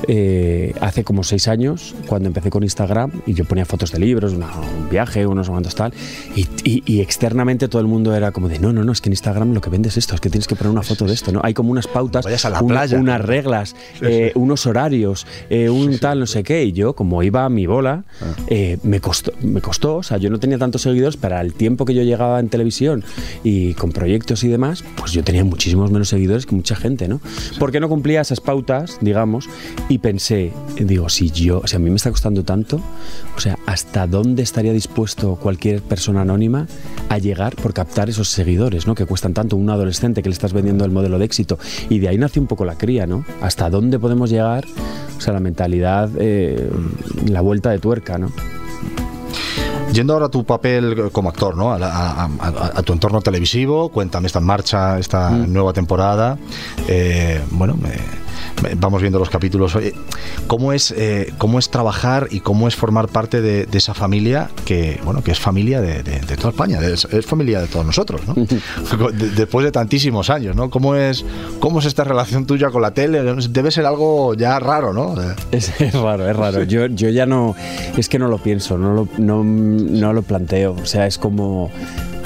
eh, 0.08 0.74
hace 0.82 1.04
como 1.04 1.24
seis 1.24 1.48
años, 1.48 1.96
cuando 2.08 2.28
empecé 2.28 2.50
con 2.50 2.64
Instagram, 2.64 3.12
y 3.26 3.34
yo 3.34 3.46
ponía 3.46 3.66
fotos 3.66 3.92
de 3.92 4.00
libros, 4.00 4.34
un 4.34 4.90
viaje, 4.90 5.26
unos 5.26 5.50
momentos 5.50 5.76
tal, 5.76 5.94
y, 6.36 6.48
y, 6.64 7.02
externamente 7.02 7.68
todo 7.68 7.82
el 7.82 7.88
mundo 7.88 8.16
era 8.16 8.32
como 8.32 8.48
de, 8.48 8.60
no, 8.60 8.74
no, 8.74 8.84
no, 8.84 8.92
es 8.92 9.02
que 9.02 9.10
en 9.10 9.14
Instagram 9.14 9.54
lo 9.54 9.62
que 9.62 9.70
vendes 9.70 9.94
es 9.94 10.00
esto, 10.00 10.16
es 10.16 10.22
que 10.22 10.30
tienes 10.30 10.48
que 10.48 10.56
poner 10.56 10.72
una 10.72 10.84
foto 10.84 11.06
de 11.06 11.14
esto, 11.14 11.32
¿no? 11.32 11.42
Hay 11.44 11.54
como 11.54 11.72
unas 11.72 11.88
pautas, 11.88 12.26
unas 12.94 13.22
reglas, 13.22 13.76
eh, 14.02 14.32
unos 14.36 14.66
horarios, 14.66 15.28
eh, 15.50 15.70
un 15.70 16.00
tal, 16.00 16.20
no 16.20 16.28
sé 16.28 16.44
qué, 16.44 16.64
y 16.64 16.72
yo, 16.72 16.94
como 16.94 17.22
iba 17.24 17.46
a 17.46 17.50
mi 17.50 17.66
bola, 17.66 18.04
ah. 18.22 18.26
me, 18.84 19.00
costó, 19.00 19.32
me 19.42 19.62
costó, 19.62 19.98
o 19.98 20.04
sea, 20.04 20.18
yo 20.18 20.30
no 20.30 20.40
tenía 20.40 20.58
tantos 20.58 20.82
seguidores 20.82 21.18
para 21.18 21.42
el 21.42 21.54
tiempo 21.54 21.86
que 21.86 21.94
yo 21.94 22.04
llegaba 22.04 22.40
en 22.40 22.50
televisión 22.50 23.04
y 23.44 23.74
con 23.76 23.92
proyectos 23.92 24.44
y 24.44 24.48
demás, 24.48 24.84
pues 24.96 25.12
yo 25.12 25.24
tenía 25.24 25.44
muchísimos 25.44 25.92
menos 25.92 26.10
seguidores 26.10 26.46
que 26.46 26.56
mucha 26.56 26.76
gente, 26.76 27.08
¿no? 27.08 27.11
Porque 27.60 27.80
no 27.80 27.90
cumplía 27.90 28.22
esas 28.22 28.40
pautas, 28.40 28.98
digamos, 29.02 29.50
y 29.90 29.98
pensé, 29.98 30.54
digo, 30.78 31.10
si 31.10 31.32
yo, 31.32 31.62
si 31.66 31.76
a 31.76 31.80
mí 31.80 31.90
me 31.90 31.96
está 31.96 32.12
costando 32.12 32.44
tanto, 32.44 32.82
o 33.36 33.40
sea, 33.40 33.58
¿hasta 33.66 34.08
dónde 34.08 34.44
estaría 34.44 34.74
dispuesto 34.74 35.36
cualquier 35.36 35.82
persona 35.82 36.22
anónima 36.22 36.68
a 37.10 37.18
llegar 37.18 37.56
por 37.56 37.74
captar 37.74 38.10
esos 38.10 38.30
seguidores, 38.30 38.88
¿no? 38.88 38.96
Que 38.96 39.06
cuestan 39.06 39.34
tanto 39.34 39.56
un 39.56 39.70
adolescente 39.70 40.22
que 40.22 40.30
le 40.30 40.34
estás 40.34 40.54
vendiendo 40.54 40.86
el 40.86 40.92
modelo 40.92 41.20
de 41.20 41.26
éxito. 41.26 41.60
Y 41.90 42.00
de 42.00 42.10
ahí 42.10 42.18
nace 42.18 42.40
un 42.40 42.48
poco 42.48 42.66
la 42.66 42.78
cría, 42.78 43.08
¿no? 43.08 43.26
¿Hasta 43.42 43.70
dónde 43.70 44.00
podemos 44.00 44.30
llegar? 44.30 44.66
O 45.18 45.22
sea, 45.22 45.34
la 45.34 45.40
mentalidad, 45.40 46.10
eh, 46.20 46.70
la 47.28 47.42
vuelta 47.42 47.72
de 47.72 47.80
tuerca, 47.80 48.18
¿no? 48.18 48.32
Yendo 49.92 50.14
ahora 50.14 50.28
a 50.28 50.30
tu 50.30 50.46
papel 50.46 51.12
como 51.12 51.30
actor, 51.30 51.56
¿no? 51.58 51.74
A, 51.74 52.82
tu 52.84 52.94
entorno 52.94 53.22
televisivo, 53.22 53.90
cuéntame, 53.90 54.28
está 54.28 54.40
en 54.40 54.46
marcha 54.46 55.00
esta 55.00 55.30
mm. 55.30 55.52
nueva 55.52 55.74
temporada. 55.74 56.38
Eh, 56.88 57.42
bueno, 57.52 57.76
me 57.76 58.21
vamos 58.78 59.02
viendo 59.02 59.20
los 59.20 59.30
capítulos. 59.30 59.78
¿cómo 60.48 60.74
es, 60.74 60.92
eh, 60.92 61.34
¿Cómo 61.38 61.60
es 61.60 61.70
trabajar 61.70 62.28
y 62.32 62.42
cómo 62.42 62.68
es 62.68 62.76
formar 62.76 63.08
parte 63.08 63.42
de, 63.42 63.68
esa 63.72 63.94
familia 63.94 64.50
que, 64.66 65.00
bueno, 65.04 65.24
que 65.24 65.32
es 65.32 65.40
familia 65.40 65.82
de, 65.82 66.04
toda 66.36 66.50
España, 66.50 66.80
es, 66.82 67.08
familia 67.26 67.62
de 67.62 67.68
todos 67.68 67.86
nosotros, 67.86 68.22
¿no? 68.28 68.36
Después 69.36 69.64
de 69.64 69.72
tantísimos 69.72 70.30
años, 70.30 70.56
¿no? 70.56 70.70
¿Cómo 70.70 70.96
es, 70.96 71.26
¿Cómo 71.60 71.80
es 71.80 71.86
esta 71.86 72.04
relación 72.04 72.46
tuya 72.46 72.70
con 72.70 72.82
la 72.82 72.94
tele? 72.94 73.22
Debe 73.50 73.72
ser 73.72 73.86
algo 73.86 74.34
ya 74.36 74.60
raro, 74.60 74.94
¿no? 74.94 75.16
Es, 75.52 75.72
raro, 75.94 76.30
es 76.30 76.36
raro. 76.36 76.64
Yo, 76.64 76.86
yo 76.88 77.10
ya 77.10 77.26
no, 77.26 77.56
es 77.98 78.10
que 78.10 78.20
no 78.20 78.28
lo 78.28 78.38
pienso, 78.38 78.78
no 78.78 78.94
lo, 78.94 79.08
no, 79.18 79.44
no 79.44 80.14
lo 80.14 80.22
planteo. 80.22 80.74
O 80.74 80.86
sea, 80.86 81.08
es 81.08 81.18
como 81.18 81.72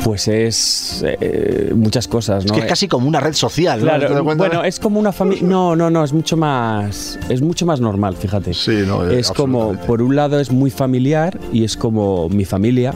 Pues 0.05 0.27
es 0.27 1.03
eh, 1.03 1.73
muchas 1.75 2.07
cosas, 2.07 2.45
¿no? 2.45 2.53
Es 2.53 2.59
que 2.59 2.65
es 2.65 2.69
casi 2.69 2.87
como 2.87 3.07
una 3.07 3.19
red 3.19 3.33
social, 3.33 3.79
¿no? 3.79 3.85
Claro, 3.85 4.23
bueno, 4.23 4.63
es 4.63 4.79
como 4.79 4.99
una 4.99 5.11
familia. 5.11 5.41
No, 5.47 5.75
no, 5.75 5.89
no, 5.89 6.03
es 6.03 6.13
mucho 6.13 6.37
más. 6.37 7.17
Es 7.27 7.41
mucho 7.41 7.65
más 7.65 7.81
normal, 7.81 8.15
fíjate. 8.15 8.53
Sí, 8.53 8.83
no, 8.85 9.09
es 9.09 9.31
como, 9.31 9.73
por 9.87 10.03
un 10.03 10.15
lado, 10.15 10.39
es 10.39 10.51
muy 10.51 10.69
familiar 10.69 11.39
y 11.51 11.63
es 11.63 11.75
como 11.75 12.29
mi 12.29 12.45
familia 12.45 12.93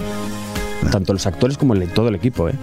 tanto 0.91 1.13
los 1.13 1.25
actores 1.25 1.57
como 1.57 1.73
el, 1.73 1.87
todo 1.89 2.09
el 2.09 2.15
equipo, 2.15 2.49
¿eh? 2.49 2.53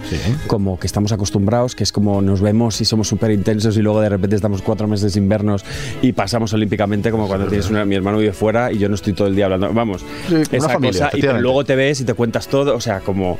como 0.47 0.79
que 0.79 0.87
estamos 0.87 1.11
acostumbrados, 1.11 1.75
que 1.75 1.83
es 1.83 1.91
como 1.91 2.21
nos 2.21 2.41
vemos 2.41 2.79
y 2.81 2.85
somos 2.85 3.07
súper 3.07 3.31
intensos 3.31 3.77
y 3.77 3.81
luego 3.81 4.01
de 4.01 4.09
repente 4.09 4.35
estamos 4.35 4.61
cuatro 4.61 4.87
meses 4.87 5.13
sin 5.13 5.29
vernos 5.29 5.63
y 6.01 6.13
pasamos 6.13 6.53
olímpicamente 6.53 7.11
como 7.11 7.27
cuando 7.27 7.47
tienes 7.47 7.69
una, 7.69 7.85
mi 7.85 7.95
hermano 7.95 8.17
vive 8.17 8.33
fuera 8.33 8.71
y 8.71 8.79
yo 8.79 8.89
no 8.89 8.95
estoy 8.95 9.13
todo 9.13 9.27
el 9.27 9.35
día 9.35 9.45
hablando, 9.45 9.71
vamos, 9.73 10.03
esa 10.51 10.73
cosa, 10.75 11.09
y 11.13 11.21
luego 11.21 11.63
te 11.63 11.75
ves 11.75 12.01
y 12.01 12.05
te 12.05 12.13
cuentas 12.13 12.47
todo, 12.47 12.75
o 12.75 12.81
sea, 12.81 12.99
como 13.01 13.37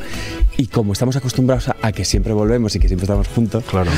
y 0.57 0.67
como 0.67 0.93
estamos 0.93 1.15
acostumbrados 1.15 1.69
a, 1.69 1.91
que 1.91 2.05
siempre 2.05 2.33
volvemos 2.33 2.75
y 2.75 2.79
que 2.79 2.87
siempre 2.87 3.05
estamos 3.05 3.27
juntos, 3.27 3.63
claro. 3.63 3.91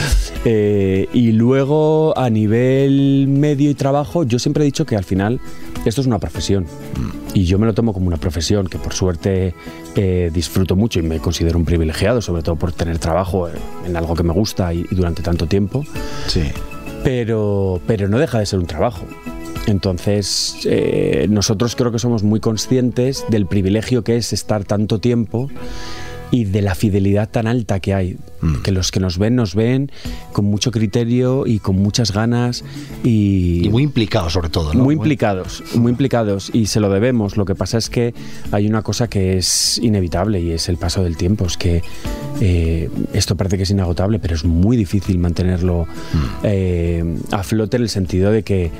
Eh, 0.45 1.07
y 1.13 1.31
luego 1.31 2.17
a 2.17 2.29
nivel 2.29 3.27
medio 3.27 3.69
y 3.69 3.73
trabajo, 3.73 4.23
yo 4.23 4.39
siempre 4.39 4.63
he 4.63 4.65
dicho 4.65 4.85
que 4.85 4.95
al 4.95 5.03
final 5.03 5.39
esto 5.85 6.01
es 6.01 6.07
una 6.07 6.19
profesión 6.19 6.63
mm. 6.63 7.18
Y 7.33 7.45
yo 7.45 7.59
me 7.59 7.65
lo 7.65 7.73
tomo 7.73 7.93
como 7.93 8.07
una 8.07 8.17
profesión 8.17 8.67
que 8.67 8.77
por 8.77 8.93
suerte 8.93 9.53
eh, 9.95 10.31
disfruto 10.33 10.75
mucho 10.75 10.99
y 10.99 11.03
me 11.03 11.19
considero 11.19 11.57
un 11.57 11.65
privilegiado, 11.65 12.21
sobre 12.21 12.41
todo 12.41 12.55
por 12.55 12.71
tener 12.71 12.99
trabajo 12.99 13.49
en 13.85 13.95
algo 13.95 14.15
que 14.15 14.23
me 14.23 14.33
gusta 14.33 14.73
y, 14.73 14.83
durante 14.91 15.21
tanto 15.21 15.47
tiempo. 15.47 15.85
Sí. 16.27 16.43
Pero, 17.03 17.81
pero 17.87 18.07
no 18.07 18.19
deja 18.19 18.39
de 18.39 18.45
ser 18.45 18.59
un 18.59 18.65
trabajo. 18.65 19.05
Entonces, 19.67 20.57
eh, 20.65 21.27
nosotros 21.29 21.75
creo 21.75 21.91
que 21.91 21.99
somos 21.99 22.23
muy 22.23 22.39
conscientes 22.39 23.23
del 23.29 23.45
privilegio 23.45 24.03
que 24.03 24.17
es 24.17 24.33
estar 24.33 24.63
tanto 24.63 24.99
tiempo 24.99 25.49
y 26.31 26.45
de 26.45 26.61
la 26.61 26.75
fidelidad 26.75 27.29
tan 27.29 27.47
alta 27.47 27.79
que 27.79 27.93
hay. 27.93 28.17
Mm. 28.41 28.61
Que 28.61 28.71
los 28.71 28.91
que 28.91 28.99
nos 28.99 29.17
ven, 29.17 29.35
nos 29.35 29.53
ven 29.55 29.91
con 30.31 30.45
mucho 30.45 30.71
criterio 30.71 31.45
y 31.45 31.59
con 31.59 31.75
muchas 31.75 32.11
ganas. 32.13 32.63
Y, 33.03 33.67
muy 33.69 33.83
implicados, 33.83 34.33
sobre 34.33 34.49
todo. 34.49 34.73
Muy 34.73 34.95
implicados, 34.95 35.63
muy 35.75 35.91
implicados. 35.91 36.49
Y 36.53 36.67
se 36.67 36.79
lo 36.79 36.89
debemos. 36.89 37.35
Lo 37.35 37.45
que 37.45 37.55
pasa 37.55 37.77
es 37.77 37.89
que 37.89 38.13
hay 38.51 38.67
una 38.67 38.81
cosa 38.81 39.09
que 39.09 39.37
es 39.37 39.77
inevitable 39.79 40.39
y 40.39 40.51
es 40.51 40.69
el 40.69 40.77
paso 40.77 41.03
del 41.03 41.17
tiempo. 41.17 41.45
Es 41.45 41.57
que 41.57 41.81
eh, 42.39 42.89
esto 43.13 43.35
parece 43.35 43.57
que 43.57 43.63
es 43.63 43.71
inagotable, 43.71 44.19
pero 44.19 44.35
es 44.35 44.45
muy 44.45 44.77
difícil 44.77 45.17
mantenerlo 45.19 45.85
mm. 45.85 46.17
eh, 46.43 47.17
a 47.31 47.43
flote 47.43 47.77
en 47.77 47.83
el 47.83 47.89
sentido 47.89 48.31
de 48.31 48.43
que 48.43 48.71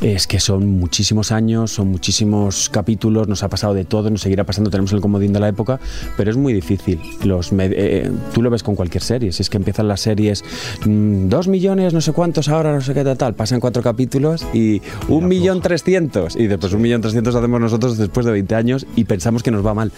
es 0.00 0.26
que 0.26 0.40
son 0.40 0.78
muchísimos 0.78 1.32
años, 1.32 1.72
son 1.72 1.88
muchísimos 1.88 2.68
capítulos, 2.68 3.28
nos 3.28 3.42
ha 3.42 3.48
pasado 3.48 3.74
de 3.74 3.84
todo, 3.84 4.10
nos 4.10 4.20
seguirá 4.20 4.44
pasando, 4.44 4.70
tenemos 4.70 4.92
el 4.92 5.00
comodín 5.00 5.32
de 5.32 5.40
la 5.40 5.48
época, 5.48 5.80
pero 6.16 6.30
es 6.30 6.36
muy 6.36 6.52
difícil. 6.52 7.00
Los 7.24 7.50
eh, 7.58 8.10
tú 8.32 8.42
lo 8.42 8.50
ves 8.50 8.62
con 8.62 8.74
cualquier 8.74 9.02
serie, 9.02 9.32
si 9.32 9.42
es 9.42 9.50
que 9.50 9.56
empiezan 9.56 9.88
las 9.88 10.00
series, 10.00 10.44
mm, 10.84 11.28
dos 11.28 11.48
millones, 11.48 11.94
no 11.94 12.00
sé 12.00 12.12
cuántos 12.12 12.48
ahora, 12.48 12.74
no 12.74 12.80
sé 12.80 12.94
qué 12.94 13.04
tal, 13.04 13.34
pasan 13.34 13.60
cuatro 13.60 13.82
capítulos 13.82 14.44
y 14.52 14.82
un 15.08 15.28
millón 15.28 15.60
trescientos, 15.60 16.36
y 16.36 16.46
después 16.46 16.72
un 16.72 16.82
millón 16.82 17.00
trescientos 17.00 17.34
hacemos 17.34 17.60
nosotros 17.60 17.96
después 17.96 18.26
de 18.26 18.32
20 18.32 18.54
años 18.54 18.86
y 18.96 19.04
pensamos 19.04 19.42
que 19.42 19.50
nos 19.50 19.64
va 19.64 19.74
mal. 19.74 19.92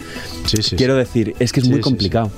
Sí, 0.45 0.75
Quiero 0.75 0.95
decir, 0.95 1.35
es 1.39 1.51
que 1.51 1.59
es 1.59 1.69
muy 1.69 1.81
complicado. 1.81 2.31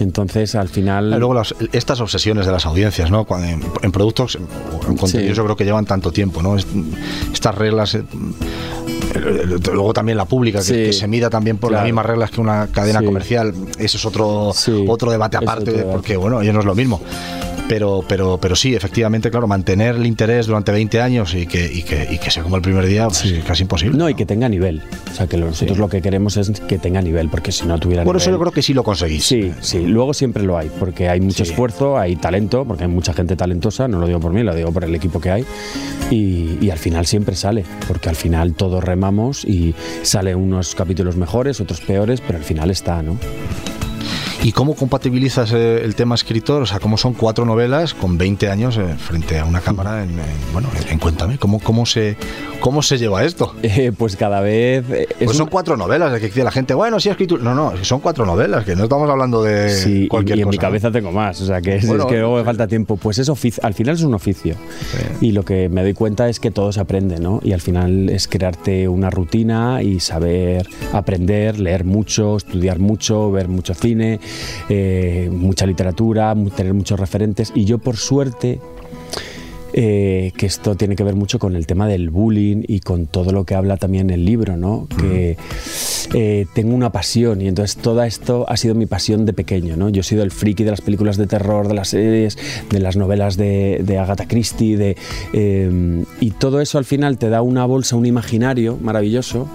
Entonces, 0.00 0.54
al 0.54 0.68
final. 0.68 1.12
Ah, 1.12 1.18
luego, 1.18 1.40
estas 1.72 2.00
obsesiones 2.00 2.46
de 2.46 2.52
las 2.52 2.66
audiencias, 2.66 3.10
¿no? 3.10 3.26
en, 3.82 3.92
productos, 3.92 4.38
en 4.88 4.96
contenidos, 4.96 5.36
yo 5.36 5.44
creo 5.44 5.56
que 5.56 5.64
llevan 5.64 5.86
tanto 5.86 6.12
tiempo, 6.12 6.42
¿no? 6.42 6.56
Estas 6.56 7.54
reglas. 7.54 7.94
Eh, 7.94 8.04
eh, 9.14 9.58
luego 9.72 9.92
también 9.92 10.18
la 10.18 10.26
pública, 10.26 10.60
que, 10.62 10.92
se 10.92 11.08
mida 11.08 11.30
también 11.30 11.58
por 11.58 11.72
las 11.72 11.84
mismas 11.84 12.06
reglas 12.06 12.30
que 12.30 12.40
una 12.40 12.68
cadena 12.68 13.02
comercial. 13.02 13.54
Eso 13.78 13.96
es 13.96 14.04
otro, 14.04 14.52
otro 14.88 15.10
debate 15.10 15.36
aparte, 15.36 15.72
porque, 15.90 16.16
bueno, 16.16 16.42
ya 16.42 16.52
no 16.52 16.60
es 16.60 16.66
lo 16.66 16.74
mismo 16.74 17.00
pero, 17.68 18.04
pero, 18.06 18.38
pero 18.40 18.56
sí, 18.56 18.74
efectivamente, 18.74 19.30
claro, 19.30 19.46
mantener 19.46 19.96
el 19.96 20.06
interés 20.06 20.46
durante 20.46 20.72
20 20.72 21.00
años 21.00 21.34
y 21.34 21.46
que, 21.46 21.64
y 21.72 21.82
que, 21.82 22.06
y 22.10 22.18
que 22.18 22.30
sea 22.30 22.42
como 22.42 22.56
el 22.56 22.62
primer 22.62 22.86
día, 22.86 23.06
pues 23.06 23.24
es 23.24 23.44
casi 23.44 23.62
imposible. 23.62 23.98
No, 23.98 24.08
y 24.08 24.14
que 24.14 24.26
tenga 24.26 24.48
nivel. 24.48 24.82
O 25.10 25.14
sea, 25.14 25.26
que 25.26 25.36
nosotros 25.36 25.78
lo 25.78 25.88
que 25.88 26.00
queremos 26.00 26.36
es 26.36 26.50
que 26.60 26.78
tenga 26.78 27.02
nivel, 27.02 27.28
porque 27.28 27.52
si 27.52 27.66
no 27.66 27.78
tuviera 27.78 28.04
Por 28.04 28.16
eso 28.16 28.30
yo 28.30 28.38
creo 28.38 28.52
que 28.52 28.62
sí 28.62 28.74
lo 28.74 28.84
conseguís. 28.84 29.24
Sí, 29.24 29.52
sí, 29.60 29.86
luego 29.86 30.14
siempre 30.14 30.42
lo 30.42 30.56
hay, 30.56 30.70
porque 30.78 31.08
hay 31.08 31.20
mucho 31.20 31.42
esfuerzo, 31.42 31.98
hay 31.98 32.16
talento, 32.16 32.64
porque 32.64 32.84
hay 32.84 32.90
mucha 32.90 33.12
gente 33.12 33.36
talentosa, 33.36 33.88
no 33.88 33.98
lo 33.98 34.06
digo 34.06 34.20
por 34.20 34.32
mí, 34.32 34.42
lo 34.42 34.54
digo 34.54 34.72
por 34.72 34.84
el 34.84 34.94
equipo 34.94 35.20
que 35.20 35.30
hay, 35.30 35.44
y, 36.10 36.58
y 36.60 36.70
al 36.70 36.78
final 36.78 37.06
siempre 37.06 37.36
sale, 37.36 37.64
porque 37.88 38.08
al 38.08 38.16
final 38.16 38.54
todos 38.54 38.82
remamos 38.82 39.44
y 39.44 39.74
salen 40.02 40.36
unos 40.36 40.74
capítulos 40.74 41.16
mejores, 41.16 41.60
otros 41.60 41.80
peores, 41.80 42.20
pero 42.20 42.38
al 42.38 42.44
final 42.44 42.70
está, 42.70 43.02
¿no? 43.02 43.18
¿Y 44.42 44.52
cómo 44.52 44.74
compatibilizas 44.74 45.52
eh, 45.52 45.82
el 45.82 45.94
tema 45.94 46.14
escritor? 46.14 46.62
O 46.62 46.66
sea, 46.66 46.78
¿cómo 46.78 46.96
son 46.96 47.14
cuatro 47.14 47.44
novelas 47.44 47.94
con 47.94 48.16
20 48.18 48.48
años 48.50 48.76
eh, 48.76 48.94
frente 48.96 49.38
a 49.38 49.44
una 49.44 49.60
cámara? 49.60 50.04
En, 50.04 50.10
bueno, 50.52 50.68
en, 50.88 50.98
cuéntame, 50.98 51.38
¿cómo, 51.38 51.58
cómo, 51.60 51.86
se, 51.86 52.16
¿cómo 52.60 52.82
se 52.82 52.98
lleva 52.98 53.24
esto? 53.24 53.54
Eh, 53.62 53.92
pues 53.96 54.16
cada 54.16 54.40
vez... 54.40 54.84
pues 55.22 55.36
son 55.36 55.48
cuatro 55.48 55.76
novelas, 55.76 56.18
que 56.20 56.26
dice 56.26 56.44
la 56.44 56.52
gente, 56.52 56.72
bueno, 56.72 57.00
sí, 57.00 57.08
escrito 57.08 57.36
No, 57.38 57.54
no, 57.54 57.72
son 57.82 58.00
cuatro 58.00 58.24
novelas, 58.24 58.64
que 58.64 58.76
no 58.76 58.84
estamos 58.84 59.10
hablando 59.10 59.42
de 59.42 59.70
sí, 59.70 60.08
cualquier 60.08 60.38
y, 60.38 60.42
en 60.42 60.48
mi 60.48 60.58
cabeza 60.58 60.90
tengo 60.90 61.10
más, 61.10 61.40
o 61.40 61.46
sea, 61.46 61.60
que 61.60 61.76
es, 61.76 61.84
que 61.84 62.18
luego 62.18 62.36
me 62.36 62.44
falta 62.44 62.66
tiempo. 62.66 62.96
Pues 62.96 63.18
es 63.18 63.28
al 63.62 63.74
final 63.74 63.94
es 63.94 64.02
un 64.02 64.14
oficio. 64.14 64.54
Y 65.20 65.32
lo 65.32 65.44
que 65.44 65.68
me 65.68 65.82
doy 65.82 65.94
cuenta 65.94 66.28
es 66.28 66.40
que 66.40 66.50
todo 66.50 66.72
se 66.72 66.80
aprende, 66.80 67.18
¿no? 67.18 67.40
Y 67.42 67.52
al 67.52 67.60
final 67.60 68.08
es 68.08 68.28
crearte 68.28 68.88
una 68.88 69.10
rutina 69.10 69.82
y 69.82 70.00
saber 70.00 70.66
aprender, 70.92 71.58
leer 71.58 71.84
mucho, 71.84 72.36
estudiar 72.36 72.78
mucho, 72.78 73.30
ver 73.30 73.48
mucho 73.48 73.74
cine, 73.74 74.20
eh, 74.68 75.28
mucha 75.32 75.66
literatura, 75.66 76.34
tener 76.54 76.74
muchos 76.74 76.98
referentes. 76.98 77.52
Y 77.54 77.64
yo 77.64 77.78
por 77.78 77.96
suerte 77.96 78.60
eh, 79.78 80.32
que 80.36 80.46
esto 80.46 80.74
tiene 80.74 80.96
que 80.96 81.04
ver 81.04 81.14
mucho 81.14 81.38
con 81.38 81.54
el 81.54 81.66
tema 81.66 81.86
del 81.86 82.08
bullying 82.08 82.62
y 82.66 82.80
con 82.80 83.06
todo 83.06 83.30
lo 83.30 83.44
que 83.44 83.54
habla 83.54 83.76
también 83.76 84.08
el 84.08 84.24
libro, 84.24 84.56
¿no? 84.56 84.88
Que 84.98 85.36
eh, 86.14 86.46
tengo 86.54 86.74
una 86.74 86.90
pasión 86.90 87.42
y 87.42 87.48
entonces 87.48 87.76
todo 87.76 88.02
esto 88.02 88.46
ha 88.48 88.56
sido 88.56 88.74
mi 88.74 88.86
pasión 88.86 89.26
de 89.26 89.34
pequeño, 89.34 89.76
¿no? 89.76 89.90
Yo 89.90 90.00
he 90.00 90.04
sido 90.04 90.22
el 90.22 90.30
friki 90.30 90.64
de 90.64 90.70
las 90.70 90.80
películas 90.80 91.18
de 91.18 91.26
terror, 91.26 91.68
de 91.68 91.74
las 91.74 91.88
series, 91.88 92.38
de 92.70 92.80
las 92.80 92.96
novelas 92.96 93.36
de, 93.36 93.82
de 93.84 93.98
Agatha 93.98 94.26
Christie, 94.26 94.78
de, 94.78 94.96
y 96.20 96.30
todo 96.30 96.62
eso 96.62 96.78
al 96.78 96.86
final 96.86 97.18
te 97.18 97.28
da 97.28 97.42
una 97.42 97.66
bolsa, 97.66 97.96
un 97.96 98.06
imaginario 98.06 98.78
maravilloso 98.80 99.46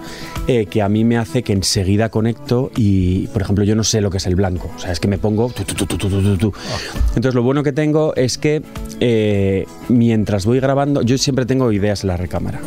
eh, 0.47 0.65
que 0.67 0.81
a 0.81 0.89
mí 0.89 1.03
me 1.03 1.17
hace 1.17 1.43
que 1.43 1.53
enseguida 1.53 2.09
conecto 2.09 2.71
y, 2.75 3.27
por 3.27 3.41
ejemplo, 3.41 3.63
yo 3.63 3.75
no 3.75 3.83
sé 3.83 4.01
lo 4.01 4.09
que 4.09 4.17
es 4.17 4.25
el 4.27 4.35
blanco, 4.35 4.69
o 4.75 4.79
sea, 4.79 4.91
es 4.91 4.99
que 4.99 5.07
me 5.07 5.17
pongo... 5.17 5.51
Entonces 7.15 7.35
lo 7.35 7.43
bueno 7.43 7.63
que 7.63 7.71
tengo 7.71 8.15
es 8.15 8.37
que 8.37 8.61
eh, 9.01 9.65
mientras 9.89 10.45
voy 10.45 10.59
grabando, 10.59 11.01
yo 11.01 11.17
siempre 11.17 11.45
tengo 11.45 11.71
ideas 11.71 12.03
en 12.03 12.07
la 12.07 12.17
recámara 12.17 12.61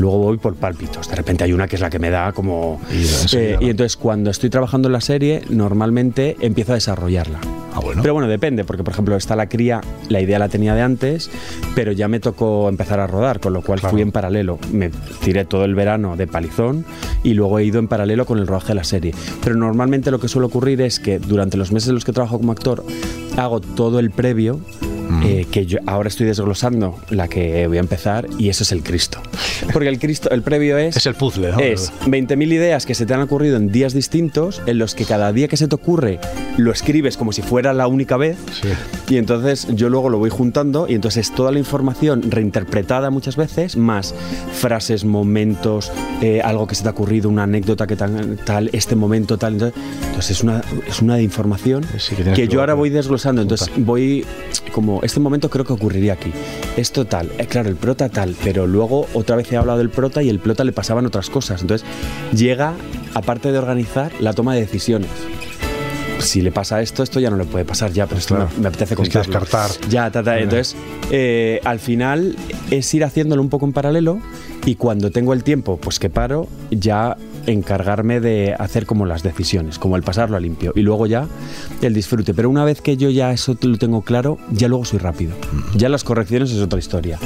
luego 0.00 0.18
voy 0.18 0.36
por 0.38 0.54
pálpitos. 0.56 1.08
De 1.08 1.16
repente 1.16 1.44
hay 1.44 1.52
una 1.52 1.66
que 1.68 1.76
es 1.76 1.82
la 1.82 1.90
que 1.90 1.98
me 1.98 2.10
da 2.10 2.32
como... 2.32 2.80
Y, 2.92 3.36
eh, 3.36 3.56
y, 3.60 3.70
entonces 3.70 3.96
cuando 3.96 4.30
estoy 4.30 4.50
trabajando 4.50 4.88
en 4.88 4.92
la 4.92 5.00
serie, 5.00 5.42
normalmente 5.48 6.36
empiezo 6.40 6.72
a 6.72 6.74
desarrollarla. 6.76 7.40
Ah, 7.74 7.80
bueno. 7.80 8.02
Pero 8.02 8.14
bueno, 8.14 8.28
depende, 8.28 8.64
porque 8.64 8.82
por 8.82 8.92
ejemplo 8.92 9.16
está 9.16 9.36
la 9.36 9.48
cría, 9.48 9.80
la 10.08 10.20
idea 10.20 10.38
la 10.38 10.48
tenía 10.48 10.74
de 10.74 10.82
antes, 10.82 11.30
pero 11.74 11.92
ya 11.92 12.08
me 12.08 12.18
tocó 12.18 12.68
empezar 12.68 12.98
a 12.98 13.06
rodar, 13.06 13.40
con 13.40 13.52
lo 13.52 13.62
cual 13.62 13.78
fui 13.78 14.02
en 14.02 14.10
paralelo. 14.10 14.58
Me 14.72 14.90
tiré 15.22 15.44
todo 15.44 15.64
el 15.64 15.74
verano 15.74 16.16
de 16.16 16.26
palizón 16.26 16.84
y 17.22 17.34
luego 17.34 17.58
he 17.58 17.64
ido 17.64 17.78
en 17.78 17.88
paralelo 17.88 18.26
con 18.26 18.38
el 18.38 18.46
rodaje 18.46 18.68
de 18.68 18.74
la 18.74 18.84
serie. 18.84 19.14
Pero 19.42 19.56
normalmente 19.56 20.10
lo 20.10 20.18
que 20.18 20.28
suele 20.28 20.46
ocurrir 20.46 20.80
es 20.80 20.98
que 20.98 21.18
durante 21.18 21.56
los 21.56 21.70
meses 21.70 21.90
en 21.90 21.94
los 21.94 22.04
que 22.04 22.12
trabajo 22.12 22.38
como 22.38 22.52
actor, 22.52 22.84
hago 23.36 23.60
todo 23.60 24.00
el 24.00 24.10
previo 24.10 24.60
Mm. 25.08 25.22
Eh, 25.24 25.46
que 25.50 25.66
yo 25.66 25.78
ahora 25.86 26.08
estoy 26.08 26.26
desglosando 26.26 26.98
la 27.10 27.28
que 27.28 27.66
voy 27.66 27.78
a 27.78 27.80
empezar 27.80 28.26
y 28.38 28.48
eso 28.48 28.62
es 28.62 28.72
el 28.72 28.82
Cristo. 28.82 29.20
Porque 29.72 29.88
el 29.88 29.98
Cristo, 29.98 30.30
el 30.30 30.42
previo 30.42 30.78
es... 30.78 30.96
Es 30.96 31.06
el 31.06 31.14
puzzle, 31.14 31.52
¿no? 31.52 31.58
Es 31.58 31.92
20.000 32.06 32.52
ideas 32.52 32.86
que 32.86 32.94
se 32.94 33.06
te 33.06 33.14
han 33.14 33.20
ocurrido 33.20 33.56
en 33.56 33.72
días 33.72 33.92
distintos, 33.92 34.62
en 34.66 34.78
los 34.78 34.94
que 34.94 35.04
cada 35.04 35.32
día 35.32 35.48
que 35.48 35.56
se 35.56 35.68
te 35.68 35.74
ocurre 35.74 36.18
lo 36.56 36.72
escribes 36.72 37.16
como 37.16 37.32
si 37.32 37.42
fuera 37.42 37.72
la 37.72 37.86
única 37.86 38.16
vez. 38.16 38.36
Y 39.08 39.16
entonces 39.16 39.66
yo 39.74 39.88
luego 39.88 40.10
lo 40.10 40.18
voy 40.18 40.30
juntando 40.30 40.86
y 40.88 40.94
entonces 40.94 41.28
es 41.28 41.34
toda 41.34 41.52
la 41.52 41.58
información 41.58 42.30
reinterpretada 42.30 43.10
muchas 43.10 43.36
veces, 43.36 43.76
más 43.76 44.14
frases, 44.52 45.04
momentos, 45.04 45.90
eh, 46.20 46.40
algo 46.42 46.66
que 46.66 46.74
se 46.74 46.82
te 46.82 46.88
ha 46.88 46.92
ocurrido, 46.92 47.28
una 47.28 47.44
anécdota 47.44 47.86
que 47.86 47.96
tal, 47.96 48.38
tal 48.44 48.70
este 48.72 48.96
momento 48.96 49.38
tal. 49.38 49.54
Entonces 49.54 50.30
es 50.30 50.42
una, 50.42 50.62
es 50.86 51.00
una 51.00 51.16
de 51.16 51.22
información 51.22 51.84
que 52.34 52.48
yo 52.48 52.60
ahora 52.60 52.74
voy 52.74 52.90
desglosando. 52.90 53.42
Entonces 53.42 53.70
voy 53.76 54.24
como 54.72 54.97
este 55.02 55.20
momento 55.20 55.50
creo 55.50 55.64
que 55.64 55.72
ocurriría 55.72 56.14
aquí. 56.14 56.32
Esto 56.76 57.04
tal, 57.04 57.30
eh, 57.38 57.46
claro, 57.46 57.68
el 57.68 57.76
prota 57.76 58.08
tal, 58.08 58.36
pero 58.42 58.66
luego 58.66 59.06
otra 59.14 59.36
vez 59.36 59.50
he 59.52 59.56
hablado 59.56 59.78
del 59.78 59.90
prota 59.90 60.22
y 60.22 60.28
el 60.28 60.38
prota 60.38 60.64
le 60.64 60.72
pasaban 60.72 61.06
otras 61.06 61.30
cosas. 61.30 61.62
Entonces 61.62 61.86
llega, 62.34 62.74
aparte 63.14 63.52
de 63.52 63.58
organizar, 63.58 64.12
la 64.20 64.32
toma 64.32 64.54
de 64.54 64.60
decisiones 64.60 65.10
si 66.20 66.40
le 66.40 66.50
pasa 66.50 66.82
esto, 66.82 67.02
esto 67.02 67.20
ya 67.20 67.30
no 67.30 67.36
le 67.36 67.44
puede 67.44 67.64
pasar 67.64 67.92
ya, 67.92 68.06
pero 68.06 68.18
esto 68.18 68.48
me, 68.58 68.68
apetece 68.68 68.94
contarlo. 68.96 69.32
descartar. 69.32 69.70
Ya, 69.88 70.06
entonces, 70.06 70.76
eh, 71.10 71.60
al 71.64 71.78
final 71.78 72.36
es 72.70 72.92
ir 72.94 73.04
haciéndolo 73.04 73.42
un 73.42 73.48
poco 73.48 73.66
en 73.66 73.72
paralelo 73.72 74.20
y 74.64 74.74
cuando 74.74 75.10
tengo 75.10 75.32
el 75.32 75.44
tiempo, 75.44 75.78
pues 75.78 75.98
que 75.98 76.10
paro, 76.10 76.48
ya 76.70 77.16
encargarme 77.48 78.20
de 78.20 78.54
hacer 78.58 78.86
como 78.86 79.06
las 79.06 79.22
decisiones, 79.22 79.78
como 79.78 79.96
el 79.96 80.02
pasarlo 80.02 80.36
a 80.36 80.40
limpio 80.40 80.72
y 80.74 80.82
luego 80.82 81.06
ya 81.06 81.26
el 81.82 81.94
disfrute. 81.94 82.34
Pero 82.34 82.50
una 82.50 82.64
vez 82.64 82.80
que 82.80 82.96
yo 82.96 83.10
ya 83.10 83.32
eso 83.32 83.56
lo 83.60 83.78
tengo 83.78 84.02
claro, 84.02 84.38
ya 84.50 84.68
luego 84.68 84.84
soy 84.84 84.98
rápido. 84.98 85.34
Ya 85.74 85.88
las 85.88 86.04
correcciones 86.04 86.50
es 86.52 86.60
otra 86.60 86.78
historia 86.78 87.18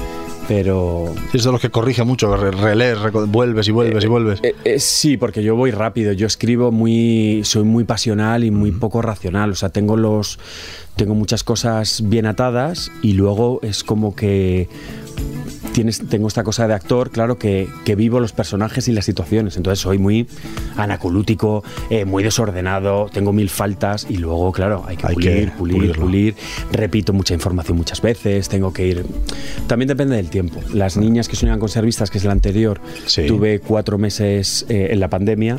pero... 0.48 1.14
Es 1.32 1.44
de 1.44 1.52
los 1.52 1.60
que 1.60 1.70
corrige 1.70 2.04
mucho, 2.04 2.36
relees, 2.36 2.98
vuelves 3.28 3.68
y 3.68 3.70
vuelves 3.70 4.04
y 4.04 4.06
vuelves. 4.06 4.40
Eh, 4.42 4.54
eh, 4.64 4.78
sí, 4.78 5.16
porque 5.16 5.42
yo 5.42 5.56
voy 5.56 5.70
rápido, 5.70 6.12
yo 6.12 6.26
escribo 6.26 6.70
muy, 6.70 7.42
soy 7.44 7.64
muy 7.64 7.84
pasional 7.84 8.44
y 8.44 8.50
muy 8.50 8.70
poco 8.72 9.02
racional, 9.02 9.52
o 9.52 9.54
sea, 9.54 9.70
tengo 9.70 9.96
los, 9.96 10.38
tengo 10.96 11.14
muchas 11.14 11.44
cosas 11.44 12.02
bien 12.04 12.26
atadas 12.26 12.90
y 13.02 13.12
luego 13.12 13.60
es 13.62 13.84
como 13.84 14.14
que 14.14 14.68
tengo 15.72 16.28
esta 16.28 16.44
cosa 16.44 16.68
de 16.68 16.74
actor, 16.74 17.10
claro, 17.10 17.38
que, 17.38 17.68
vivo 17.96 18.20
los 18.20 18.32
personajes 18.32 18.88
y 18.88 18.92
las 18.92 19.04
situaciones. 19.04 19.56
Entonces 19.56 19.80
soy 19.80 19.98
muy 19.98 20.26
anacolútico, 20.76 21.62
eh, 21.90 22.04
muy 22.04 22.22
desordenado, 22.22 23.08
tengo 23.12 23.32
mil 23.32 23.50
faltas 23.50 24.06
y 24.08 24.16
luego, 24.16 24.50
claro, 24.52 24.84
hay 24.86 24.96
que 24.96 25.08
pulir, 25.08 25.52
pulir, 25.52 25.92
pulir. 25.92 26.34
Repito 26.72 27.12
mucha 27.12 27.34
información 27.34 27.76
muchas 27.76 28.00
veces, 28.00 28.48
tengo 28.48 28.72
que 28.72 28.86
ir. 28.86 29.06
También 29.66 29.88
depende 29.88 30.16
del 30.16 30.30
tiempo. 30.30 30.60
Las 30.72 30.96
niñas 30.96 31.28
que 31.28 31.36
soñan 31.36 31.58
con 31.58 31.68
ser 31.68 31.84
vistas, 31.84 32.10
que 32.10 32.18
es 32.18 32.24
el 32.24 32.30
anterior, 32.30 32.80
tuve 33.26 33.60
cuatro 33.60 33.98
meses 33.98 34.66
eh, 34.68 34.88
en 34.90 35.00
la 35.00 35.08
pandemia 35.08 35.58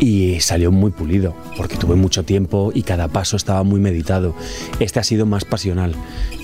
y 0.00 0.40
salió 0.40 0.70
muy 0.70 0.90
pulido, 0.90 1.34
porque 1.56 1.76
tuve 1.76 1.96
mucho 1.96 2.24
tiempo 2.24 2.70
y 2.74 2.82
cada 2.82 3.08
paso 3.08 3.36
estaba 3.36 3.62
muy 3.62 3.80
meditado. 3.80 4.34
Este 4.80 5.00
ha 5.00 5.02
sido 5.02 5.26
más 5.26 5.44
pasional, 5.44 5.94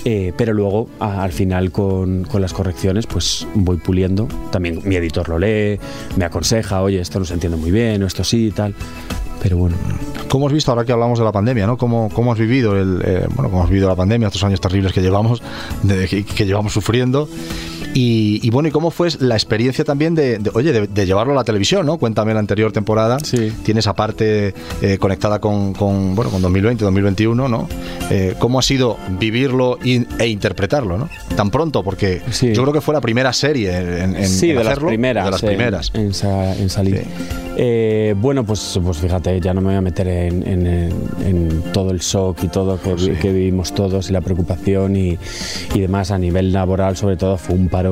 eh, 0.03 0.33
pero 0.37 0.53
luego 0.53 0.89
al 0.99 1.31
final 1.31 1.71
con, 1.71 2.25
con, 2.25 2.41
las 2.41 2.53
correcciones 2.53 3.07
pues 3.07 3.47
voy 3.53 3.77
puliendo. 3.77 4.27
También 4.51 4.81
mi 4.83 4.95
editor 4.95 5.29
lo 5.29 5.39
lee, 5.39 5.79
me 6.17 6.25
aconseja, 6.25 6.81
oye, 6.81 6.99
esto 6.99 7.19
no 7.19 7.25
se 7.25 7.33
entiende 7.33 7.57
muy 7.57 7.71
bien, 7.71 8.03
o 8.03 8.07
esto 8.07 8.23
sí 8.23 8.47
y 8.47 8.51
tal. 8.51 8.75
Pero 9.41 9.57
bueno. 9.57 9.75
¿Cómo 10.27 10.47
has 10.47 10.53
visto 10.53 10.71
ahora 10.71 10.83
que 10.85 10.91
hablamos 10.91 11.19
de 11.19 11.25
la 11.25 11.31
pandemia, 11.31 11.67
¿no? 11.67 11.77
¿Cómo, 11.77 12.09
cómo 12.11 12.33
has 12.33 12.39
vivido 12.39 12.75
el, 12.75 13.01
eh, 13.05 13.27
bueno, 13.35 13.51
cómo 13.51 13.63
has 13.63 13.69
vivido 13.69 13.87
la 13.87 13.95
pandemia, 13.95 14.27
estos 14.27 14.43
años 14.43 14.59
terribles 14.59 14.91
que 14.91 15.01
llevamos, 15.01 15.41
que 15.87 16.45
llevamos 16.45 16.73
sufriendo? 16.73 17.29
Y, 17.97 18.49
bueno, 18.49 18.67
¿y 18.67 18.71
cómo 18.71 18.91
fue 18.91 19.07
la 19.19 19.35
experiencia 19.35 19.85
también 19.85 20.15
de, 20.15 20.41
oye, 20.53 20.73
de, 20.73 21.05
llevarlo 21.05 21.31
a 21.31 21.35
la 21.37 21.43
televisión, 21.45 21.85
¿no? 21.85 21.97
Cuéntame 21.97 22.33
la 22.33 22.41
anterior 22.41 22.73
temporada. 22.73 23.19
Sí. 23.21 23.53
Tienes 23.63 23.87
aparte 23.87 24.53
eh, 24.81 24.97
conectada 24.97 25.39
con, 25.39 25.71
bueno, 25.73 26.29
con 26.29 26.41
2020, 26.41 26.83
2021, 26.83 27.47
¿no? 27.47 27.69
Eh, 28.09 28.35
¿Cómo 28.37 28.59
ha 28.59 28.61
sido 28.61 28.97
vivirlo 29.17 29.79
e 29.81 30.27
interpretarlo, 30.27 30.97
¿no? 30.97 31.07
Tan 31.37 31.49
pronto, 31.49 31.83
porque 31.83 32.21
yo 32.41 32.61
creo 32.63 32.73
que 32.73 32.81
fue 32.81 32.93
la 32.93 32.99
primera 32.99 33.31
serie 33.31 33.77
en, 33.77 34.17
en 34.17 34.27
sí, 34.27 34.51
de 34.51 34.63
las 34.65 34.77
primeras. 34.77 35.25
De 35.25 35.31
las 35.31 35.41
primeras. 35.41 35.91
En, 35.93 36.13
salir. 36.69 37.05
Eh, 37.55 38.13
bueno, 38.17 38.45
pues, 38.45 38.77
pues 38.83 38.97
fíjate, 38.97 39.39
ya 39.39 39.53
no 39.53 39.61
me 39.61 39.67
voy 39.67 39.75
a 39.77 39.81
meter 39.81 40.07
en, 40.09 41.63
todo 41.71 41.91
el 41.91 41.99
shock 41.99 42.43
y 42.43 42.47
todo 42.49 42.77
que, 42.81 43.17
que 43.21 43.31
vivimos 43.31 43.73
todos 43.73 44.09
y 44.09 44.13
la 44.13 44.19
preocupación 44.19 44.97
y, 44.97 45.17
y 45.73 45.79
demás 45.79 46.11
a 46.11 46.17
nivel 46.17 46.51
laboral, 46.51 46.97
sobre 46.97 47.15
todo, 47.15 47.37
fue 47.37 47.55
un 47.55 47.69
par 47.69 47.84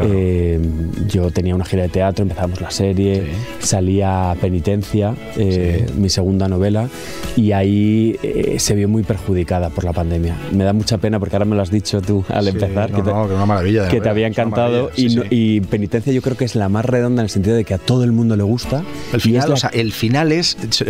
eh, 0.00 0.60
yo 1.08 1.30
tenía 1.30 1.54
una 1.54 1.64
gira 1.64 1.82
de 1.82 1.88
teatro, 1.88 2.22
empezamos 2.22 2.60
la 2.60 2.70
serie, 2.70 3.24
salía 3.58 4.36
Penitencia, 4.40 5.14
eh, 5.36 5.86
mi 5.96 6.08
segunda 6.08 6.48
novela, 6.48 6.88
y 7.36 7.52
ahí 7.52 8.18
eh, 8.22 8.56
se 8.58 8.74
vio 8.74 8.88
muy 8.88 9.02
perjudicada 9.02 9.70
por 9.70 9.84
la 9.84 9.92
pandemia. 9.92 10.36
Me 10.52 10.64
da 10.64 10.72
mucha 10.72 10.98
pena 10.98 11.18
porque 11.18 11.36
ahora 11.36 11.46
me 11.46 11.56
lo 11.56 11.62
has 11.62 11.70
dicho 11.70 12.00
tú 12.00 12.24
al 12.28 12.48
empezar, 12.48 12.92
que, 12.92 13.02
te, 13.02 13.10
una 13.10 13.46
maravilla 13.46 13.88
que 13.88 14.00
te 14.00 14.08
había 14.08 14.26
encantado. 14.26 14.90
Y, 14.96 15.60
Penitencia 15.68 16.12
yo 16.12 16.22
creo 16.22 16.36
que 16.36 16.44
es 16.44 16.54
la 16.54 16.68
más 16.68 16.84
redonda 16.84 17.22
en 17.22 17.24
el 17.24 17.30
sentido 17.30 17.56
de 17.56 17.64
que 17.64 17.74
a 17.74 17.78
todo 17.78 18.04
el 18.04 18.12
mundo 18.12 18.36
le 18.36 18.42
gusta. 18.42 18.82
El 19.12 19.20
final, 19.20 19.52
es, 19.52 19.66
el 19.72 19.92
final 19.92 20.32
es, 20.32 20.56
te 20.56 20.84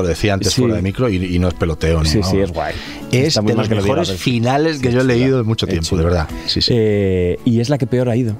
lo 0.00 0.06
decía 0.06 0.34
antes 0.34 0.54
fuera 0.54 0.74
de 0.74 0.82
micro, 0.82 1.08
y, 1.08 1.38
no 1.38 1.48
es 1.48 1.54
peloteo. 1.54 2.04
sí, 2.04 2.22
sí, 2.22 2.38
es 2.38 2.52
guay. 2.52 2.74
Es 3.14 3.34
de 3.34 3.54
los 3.54 3.68
mejores 3.68 4.12
finales 4.12 4.80
que 4.80 4.92
yo 4.92 5.00
he 5.00 5.04
leído 5.04 5.40
en 5.40 5.46
mucho 5.46 5.66
tiempo, 5.66 5.96
de 5.96 6.04
verdad. 6.04 6.28
y 7.44 7.60
es 7.60 7.68
la 7.68 7.78
que 7.78 7.86
peor 7.86 8.08
ha 8.08 8.16
ido 8.16 8.36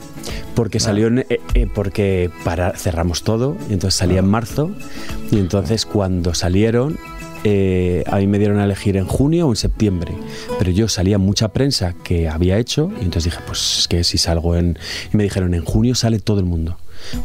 porque 0.55 0.81
salió 0.81 1.09
eh, 1.09 1.41
eh, 1.55 1.67
porque 1.73 2.31
para 2.45 2.73
cerramos 2.77 3.23
todo 3.23 3.57
y 3.69 3.75
entonces 3.75 3.99
salía 3.99 4.21
en 4.21 4.27
marzo 4.27 4.71
y 5.31 5.39
entonces 5.39 5.85
cuando 5.85 6.35
salieron 6.35 6.99
eh, 7.47 8.05
a 8.07 8.17
mí 8.17 8.27
me 8.27 8.39
dieron 8.39 8.59
a 8.59 8.65
elegir 8.65 8.97
en 8.97 9.05
junio 9.05 9.49
o 9.49 9.51
en 9.53 9.57
septiembre, 9.57 10.15
pero 10.59 10.71
yo 10.71 10.89
salía 10.89 11.19
mucha 11.19 11.49
prensa 11.49 11.95
que 12.03 12.27
había 12.27 12.57
hecho 12.57 12.91
y 12.99 13.05
entonces 13.05 13.25
dije, 13.25 13.45
pues 13.47 13.81
es 13.81 13.89
que 13.89 14.03
si 14.03 14.17
salgo 14.17 14.57
en... 14.57 14.79
Y 15.13 15.17
me 15.19 15.25
dijeron, 15.25 15.53
en 15.53 15.63
junio 15.63 15.95
sale 15.95 16.21
todo 16.21 16.39
el 16.39 16.47
mundo 16.47 16.79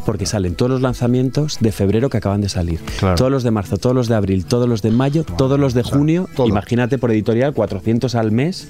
porque 0.06 0.26
salen 0.26 0.56
todos 0.56 0.72
los 0.72 0.82
lanzamientos 0.82 1.58
de 1.60 1.72
febrero 1.72 2.10
que 2.10 2.18
acaban 2.18 2.42
de 2.42 2.50
salir. 2.50 2.80
Todos 3.16 3.32
los 3.32 3.44
de 3.44 3.52
marzo, 3.52 3.78
todos 3.78 3.96
los 3.96 4.08
de 4.08 4.16
abril, 4.16 4.46
todos 4.46 4.68
los 4.68 4.82
de 4.82 4.92
mayo, 4.92 5.24
todos 5.38 5.60
los 5.60 5.74
de 5.74 5.84
junio. 5.84 6.30
Imagínate 6.46 6.98
por 6.98 7.12
editorial, 7.12 7.54
400 7.54 8.16
al 8.16 8.32
mes. 8.32 8.68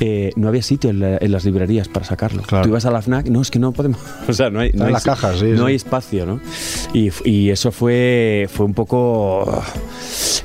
Eh, 0.00 0.32
no 0.36 0.48
había 0.48 0.62
sitio 0.62 0.90
en, 0.90 1.32
las 1.32 1.44
librerías 1.44 1.88
para 1.88 2.04
sacarlo. 2.04 2.42
Tú 2.42 2.68
ibas 2.68 2.84
a 2.84 2.90
la 2.90 3.00
FNAC, 3.02 3.28
no, 3.28 3.40
es 3.40 3.50
que 3.50 3.58
no 3.58 3.72
podemos. 3.72 3.98
O 4.28 4.32
sea, 4.32 4.50
no 4.50 4.60
hay, 4.60 4.72
no 4.72 4.84
hay, 4.84 5.74
espacio, 5.74 6.26
¿no? 6.26 6.40
Y, 6.92 7.50
eso 7.50 7.70
fue, 7.70 8.48
fue 8.52 8.66
un 8.66 8.74
poco. 8.74 9.62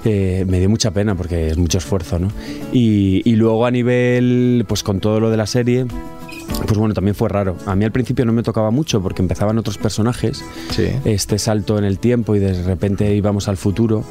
Eh, 0.06 0.46
me 0.48 0.60
dio 0.60 0.70
mucha 0.70 0.92
pena 0.92 1.16
porque 1.16 1.50
es 1.50 1.58
mucho 1.58 1.80
esfuerzo, 1.80 2.20
¿no? 2.20 2.30
Y, 2.72 3.22
y 3.30 3.36
luego 3.36 3.66
a 3.66 3.72
nivel, 3.72 4.66
pues 4.68 4.84
con 4.84 5.00
todo 5.00 5.20
lo 5.20 5.30
de 5.30 5.38
la 5.38 5.48
serie 5.48 5.86
pues 6.66 6.78
bueno, 6.78 6.94
también 6.94 7.16
fue 7.16 7.30
raro. 7.30 7.58
A 7.66 7.76
mí 7.76 7.86
al 7.86 7.92
principio 7.92 8.26
no 8.26 8.34
me 8.34 8.44
tocaba 8.44 8.72
mucho 8.72 9.02
porque 9.02 9.22
empezaban 9.22 9.58
otros 9.58 9.78
personajes. 9.78 10.44
Este 11.06 11.40
salto 11.40 11.78
en 11.78 11.84
el 11.84 12.00
tiempo 12.00 12.36
y 12.36 12.40
de 12.40 12.62
repente 12.64 13.14
íbamos 13.14 13.48
al 13.48 13.58
futuro. 13.58 14.04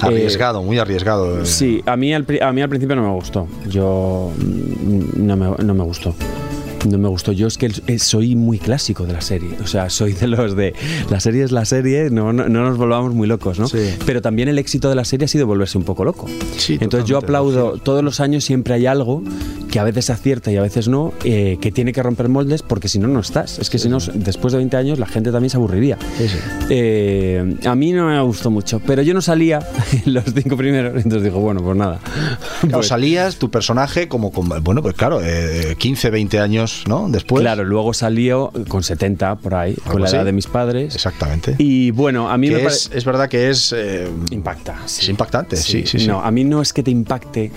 Arriesgado, 0.00 0.62
muy 0.62 0.78
arriesgado. 0.78 1.42
Eh. 1.42 1.46
Sí, 1.46 1.82
a 1.86 1.96
mí, 1.96 2.12
al, 2.12 2.26
a 2.40 2.52
mí 2.52 2.62
al 2.62 2.68
principio 2.68 2.96
no 2.96 3.02
me 3.02 3.14
gustó. 3.14 3.46
Yo 3.68 4.32
mm, 4.36 5.26
no 5.26 5.36
me, 5.36 5.64
no 5.64 5.74
me 5.74 5.84
gustó 5.84 6.14
no 6.88 6.98
me 6.98 7.08
gustó. 7.08 7.32
Yo 7.32 7.46
es 7.46 7.58
que 7.58 7.98
soy 7.98 8.36
muy 8.36 8.58
clásico 8.58 9.06
de 9.06 9.12
la 9.12 9.20
serie. 9.20 9.50
O 9.62 9.66
sea, 9.66 9.90
soy 9.90 10.12
de 10.12 10.26
los 10.26 10.56
de 10.56 10.74
la 11.10 11.20
serie 11.20 11.44
es 11.44 11.52
la 11.52 11.64
serie, 11.64 12.10
no, 12.10 12.32
no, 12.32 12.48
nos 12.48 12.76
volvamos 12.76 13.14
muy 13.14 13.26
locos, 13.26 13.58
¿no? 13.58 13.66
Pero 14.06 14.22
también 14.22 14.48
el 14.48 14.58
éxito 14.58 14.88
de 14.88 14.94
la 14.94 15.04
serie 15.04 15.26
ha 15.26 15.28
sido 15.28 15.46
volverse 15.46 15.78
un 15.78 15.84
poco 15.84 16.04
loco. 16.04 16.28
Entonces 16.68 17.08
yo 17.08 17.18
aplaudo, 17.18 17.78
todos 17.78 18.02
los 18.02 18.20
años 18.20 18.44
siempre 18.44 18.74
hay 18.74 18.86
algo 18.86 19.22
que 19.70 19.78
a 19.78 19.84
veces 19.84 20.10
acierta 20.10 20.52
y 20.52 20.56
a 20.56 20.62
veces 20.62 20.88
no, 20.88 21.14
eh, 21.24 21.56
que 21.60 21.72
tiene 21.72 21.92
que 21.92 22.02
romper 22.02 22.28
moldes 22.28 22.62
porque 22.62 22.88
si 22.88 22.98
no, 22.98 23.08
no 23.08 23.20
estás. 23.20 23.58
Es 23.58 23.70
que 23.70 23.78
si 23.78 23.88
no, 23.88 23.98
después 24.14 24.52
de 24.52 24.58
20 24.58 24.76
años 24.76 24.98
la 24.98 25.06
gente 25.06 25.32
también 25.32 25.50
se 25.50 25.56
aburriría. 25.56 25.96
Eh, 26.68 27.56
a 27.64 27.74
mí 27.74 27.92
no 27.92 28.08
me 28.08 28.20
gustó 28.20 28.50
mucho, 28.50 28.80
pero 28.86 29.02
yo 29.02 29.14
no 29.14 29.22
salía 29.22 29.66
los 30.04 30.24
cinco 30.34 30.56
primeros, 30.56 30.96
entonces 30.96 31.22
digo, 31.22 31.40
bueno, 31.40 31.62
pues 31.62 31.76
nada. 31.76 32.00
Pues 32.70 32.88
salías 32.88 33.36
tu 33.36 33.50
personaje 33.50 34.08
como, 34.08 34.30
como 34.30 34.60
bueno, 34.60 34.82
pues 34.82 34.94
claro, 34.94 35.20
15, 35.78 36.08
eh, 36.08 36.10
20 36.10 36.38
años 36.38 36.71
¿no? 36.86 37.08
Después. 37.08 37.42
Claro, 37.42 37.64
luego 37.64 37.94
salió 37.94 38.52
con 38.68 38.82
70 38.82 39.36
por 39.36 39.54
ahí, 39.54 39.74
con 39.74 40.02
la 40.02 40.08
edad 40.08 40.24
de 40.24 40.32
mis 40.32 40.46
padres. 40.46 40.94
Exactamente. 40.94 41.54
Y 41.58 41.90
bueno, 41.90 42.30
a 42.30 42.36
mí 42.38 42.50
me 42.50 42.62
es, 42.64 42.90
es 42.92 43.04
verdad 43.04 43.28
que 43.28 43.50
es. 43.50 43.72
Eh, 43.76 44.08
Impacta. 44.30 44.78
Es 44.84 45.08
impactante, 45.08 45.56
sí. 45.56 45.84
sí, 45.86 45.98
sí, 45.98 46.06
No, 46.06 46.22
a 46.22 46.30
mí 46.30 46.44
no 46.44 46.62
es 46.62 46.72
que 46.72 46.82
te 46.82 46.90
impacte 46.90 47.50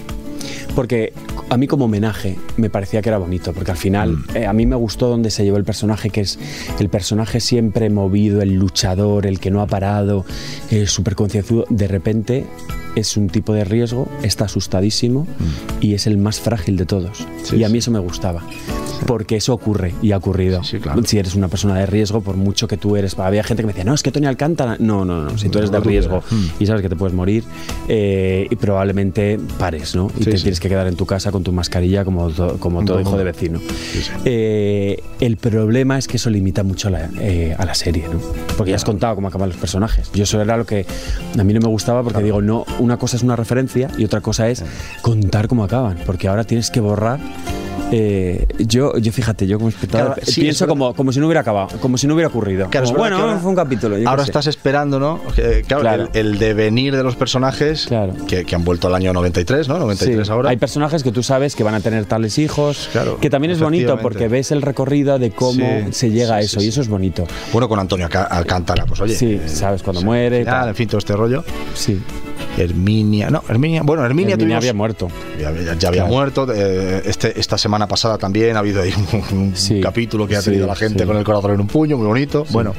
porque 0.76 1.14
a 1.50 1.58
mí 1.58 1.68
como 1.68 1.86
homenaje 1.86 2.38
me 2.58 2.70
parecía 2.70 3.02
que 3.02 3.10
era 3.10 3.18
bonito, 3.18 3.54
porque 3.54 3.72
al 3.72 3.78
final 3.78 4.12
mm. 4.12 4.26
eh, 4.36 4.46
a 4.46 4.54
mí 4.54 4.66
me 4.66 4.76
gustó 4.76 5.08
donde 5.08 5.32
se 5.32 5.44
llevó 5.44 5.58
el 5.58 5.64
personaje, 5.64 6.10
que 6.10 6.22
es 6.22 6.40
el 6.80 6.90
personaje 6.90 7.40
siempre 7.40 7.90
movido, 7.90 8.42
el 8.42 8.56
luchador, 8.56 9.26
el 9.26 9.40
que 9.40 9.52
no 9.52 9.62
ha 9.62 9.68
parado, 9.68 10.26
eh, 10.70 10.88
súper 10.88 11.16
concienzudo, 11.16 11.66
de 11.70 11.88
repente 11.88 12.46
es 12.96 13.18
un 13.18 13.30
tipo 13.30 13.54
de 13.54 13.64
riesgo, 13.64 14.10
está 14.24 14.46
asustadísimo 14.46 15.22
mm. 15.24 15.78
y 15.82 15.94
es 15.94 16.08
el 16.08 16.18
más 16.18 16.40
frágil 16.40 16.78
de 16.78 16.86
todos. 16.86 17.26
y 17.54 17.64
a 17.64 17.70
mí 17.70 17.80
eso 17.80 17.92
me 17.92 18.00
gustaba 18.00 18.44
porque 19.06 19.36
eso 19.36 19.54
ocurre 19.54 19.94
y 20.02 20.12
ha 20.12 20.18
ocurrido. 20.18 20.62
Si 20.64 21.18
eres 21.18 21.36
una 21.36 21.48
persona 21.48 21.76
de 21.76 21.86
riesgo, 21.86 22.22
por 22.22 22.38
mucho 22.38 22.68
que 22.68 22.78
tú 22.78 22.96
eres. 22.96 23.18
Había 23.18 23.44
gente 23.44 23.64
que 23.64 23.68
me 23.68 23.74
decía, 23.74 23.84
no, 23.84 23.94
es 23.94 24.04
que 24.04 24.12
Tony 24.12 24.26
Alcántara. 24.26 24.78
No, 24.80 25.06
no, 25.06 25.24
no. 25.24 25.38
Si 25.38 25.50
tú 25.50 25.60
eres 25.60 25.72
de 25.72 25.80
riesgo 25.80 26.24
mm. 26.30 26.46
y 26.60 26.66
sabes 26.66 26.82
que 26.82 26.90
te 26.90 26.96
puedes 26.96 27.14
morir, 27.14 27.44
eh, 27.88 28.48
y 28.50 28.56
probablemente 28.56 29.40
pares, 29.60 29.96
¿no? 29.96 30.12
Y 30.18 30.24
te 30.24 30.34
tienes 30.34 30.60
que 30.60 30.70
quedar 30.70 30.88
en 30.88 30.96
tu 30.96 31.06
casa 31.06 31.32
con 31.32 31.44
tu 31.44 31.52
mascarilla 31.52 32.04
como, 32.04 32.32
como 32.60 32.84
todo 32.84 33.00
hijo 33.00 33.18
de 33.18 33.24
vecino. 33.24 33.60
Eh, 34.26 35.02
el 35.20 35.38
problema 35.38 35.98
es 35.98 36.08
que 36.08 36.18
eso 36.18 36.30
limita 36.30 36.64
mucho 36.64 36.90
eh, 37.20 37.56
a 37.58 37.66
la 37.66 37.76
serie, 37.76 38.08
¿no? 38.12 38.20
Porque 38.58 38.72
ya 38.72 38.78
has 38.78 38.86
contado 38.86 39.16
cómo 39.16 39.28
acaban 39.28 39.50
los 39.50 39.58
personajes. 39.58 40.12
Yo 40.14 40.24
eso 40.24 40.42
era 40.42 40.58
lo 40.58 40.66
que 40.66 40.86
a 41.38 41.44
mí 41.44 41.54
no 41.54 41.60
me 41.60 41.68
gustaba 41.68 42.04
porque 42.04 42.24
digo, 42.24 42.42
no, 42.42 42.66
una 42.80 42.98
cosa 42.98 43.18
es 43.18 43.24
una 43.24 43.36
referencia 43.36 43.90
y 43.98 44.06
otra 44.06 44.22
cosa 44.22 44.50
es 44.50 44.64
contar 45.02 45.48
cómo 45.48 45.64
acaban. 45.64 45.98
Porque 46.06 46.28
ahora 46.28 46.44
tienes 46.44 46.72
que 46.72 46.80
borrar 46.80 47.20
Eh, 47.92 48.48
yo, 48.60 48.98
yo 48.98 49.12
fíjate, 49.12 49.46
yo 49.48 49.58
como 49.58 49.70
espectador 49.70 50.14
Claro, 50.16 50.22
sí, 50.32 50.42
pienso 50.42 50.68
como, 50.68 50.94
como 50.96 51.12
si 51.12 51.20
no 51.20 51.28
hubiera 51.28 51.42
acabado, 51.42 51.68
como 51.80 51.98
si 51.98 52.08
no 52.08 52.16
hubiera 52.16 52.30
ocurrido. 52.30 52.68
Claro, 52.70 52.88
Como, 52.88 52.98
bueno, 52.98 53.18
ahora- 53.18 53.38
fue 53.38 53.50
un 53.52 53.56
capítulo. 53.56 53.98
yo 53.98 54.10
Ahora 54.10 54.24
estás 54.24 54.48
esperando, 54.48 55.00
¿no? 55.00 55.20
Claro, 55.68 55.82
Claro. 55.82 56.10
El, 56.14 56.34
el 56.34 56.40
devenir 56.40 56.96
de 56.96 57.04
los 57.04 57.16
personajes 57.16 57.86
Claro. 57.88 58.14
que, 58.28 58.44
que 58.46 58.56
han 58.56 58.64
vuelto 58.64 58.88
al 58.88 58.96
año 58.96 59.14
93, 59.14 59.68
¿no? 59.68 59.78
93 59.78 60.26
Sí, 60.28 60.32
ahora. 60.34 60.50
Hay 60.50 60.58
personajes 60.58 61.04
que 61.04 61.12
tú 61.12 61.22
sabes 61.24 61.56
que 61.56 61.64
van 61.64 61.76
a 61.76 61.80
tener 61.80 62.06
tales 62.06 62.38
hijos, 62.40 62.90
Claro, 62.92 63.18
que 63.20 63.30
también 63.30 63.52
es 63.52 63.60
bonito 63.60 63.98
porque 64.00 64.28
ves 64.28 64.52
el 64.52 64.62
recorrido 64.62 65.20
de 65.20 65.32
cómo 65.32 65.66
Sí, 65.88 65.94
se 65.94 66.10
llega 66.10 66.36
a 66.36 66.42
eso 66.42 66.62
y 66.62 66.68
eso 66.70 66.82
es 66.82 66.88
bonito. 66.88 67.26
Bueno, 67.54 67.70
con 67.70 67.80
Antonio 67.80 68.08
Alcántara, 68.30 68.86
pues 68.86 69.00
oye. 69.02 69.16
Sí, 69.16 69.40
sabes 69.46 69.84
cuando 69.84 70.02
muere, 70.02 70.40
final, 70.40 70.70
en 70.70 70.76
fin, 70.76 70.88
todo 70.88 70.98
este 70.98 71.16
rollo. 71.16 71.44
Sí, 71.74 72.02
Herminia, 72.58 73.30
no, 73.30 73.44
Herminia, 73.50 73.82
bueno, 73.84 74.06
Herminia, 74.06 74.34
Herminia 74.34 74.58
tuvimos- 74.58 74.64
había 74.64 74.74
muerto. 74.74 75.08
ya, 75.40 75.52
ya- 75.52 75.76
ya 75.78 75.88
había 75.90 76.02
Claro. 76.02 76.08
muerto. 76.08 76.48
eh, 76.54 77.02
este, 77.06 77.40
esta 77.40 77.58
semana 77.58 77.88
pasada 77.88 78.18
también 78.18 78.56
ha 78.56 78.60
habido 78.60 78.82
ahí 78.82 78.94
un, 79.32 79.38
un 79.38 79.56
Sí, 79.56 79.82
capítulo 79.82 80.28
que 80.28 80.36
ha 80.38 80.42
sí, 80.42 80.52
tenido 80.52 80.68
la 80.68 80.76
gente 80.76 81.00
sí. 81.00 81.06
con 81.06 81.18
el 81.18 81.24
corazón 81.24 81.52
en 81.54 81.60
un 81.62 81.68
puño, 81.68 81.98
muy 81.98 82.08
bonito. 82.08 82.46
Bueno, 82.52 82.74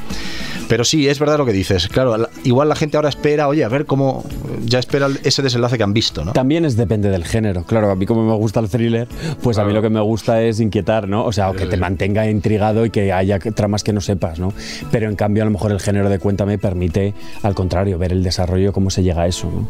pero 0.69 0.85
sí, 0.85 1.09
es 1.09 1.19
verdad 1.19 1.39
lo 1.39 1.47
que 1.47 1.53
dices. 1.53 1.89
Claro, 1.89 2.17
la- 2.17 2.29
igual 2.45 2.69
la 2.69 2.77
gente 2.77 2.97
ahora 2.97 3.09
espera, 3.09 3.49
oye, 3.49 3.65
a 3.65 3.69
ver 3.69 3.87
cómo. 3.87 4.25
Ya 4.65 4.79
espera 4.81 5.09
ese 5.23 5.43
desenlace 5.43 5.77
que 5.77 5.85
han 5.85 5.93
visto, 5.93 6.25
¿no? 6.25 6.33
También 6.33 6.65
es 6.65 6.77
depende 6.77 7.09
del 7.11 7.25
género. 7.25 7.63
Claro, 7.65 7.91
a 7.91 7.95
mí 7.95 8.05
como 8.07 8.25
me 8.27 8.35
gusta 8.35 8.59
el 8.61 8.69
thriller, 8.69 9.07
pues 9.43 9.59
a 9.59 9.65
mí 9.65 9.73
lo 9.73 9.81
que 9.83 9.91
me 9.91 10.01
gusta 10.01 10.43
es 10.43 10.59
inquietar, 10.61 11.07
¿no? 11.09 11.25
O 11.25 11.33
sea, 11.33 11.51
o 11.51 11.53
que 11.55 11.67
te 11.67 11.77
mantenga 11.77 12.29
intrigado 12.29 12.85
y 12.85 12.91
que 12.91 13.13
haya 13.13 13.39
tramas 13.39 13.85
que 13.85 13.93
no 13.93 14.01
sepas, 14.01 14.39
¿no? 14.41 14.53
Pero 14.91 15.09
en 15.09 15.15
cambio 15.17 15.43
a 15.43 15.47
lo 15.47 15.53
mejor 15.53 15.71
el 15.71 15.81
género 15.81 16.09
de 16.09 16.19
Cuéntame 16.19 16.59
permite, 16.59 17.15
al 17.43 17.55
contrario, 17.55 17.99
ver 17.99 18.13
el 18.13 18.23
desarrollo, 18.25 18.73
cómo 18.73 18.91
se 18.91 19.03
llega 19.05 19.23
a 19.23 19.27
eso, 19.29 19.47
¿no? 19.47 19.69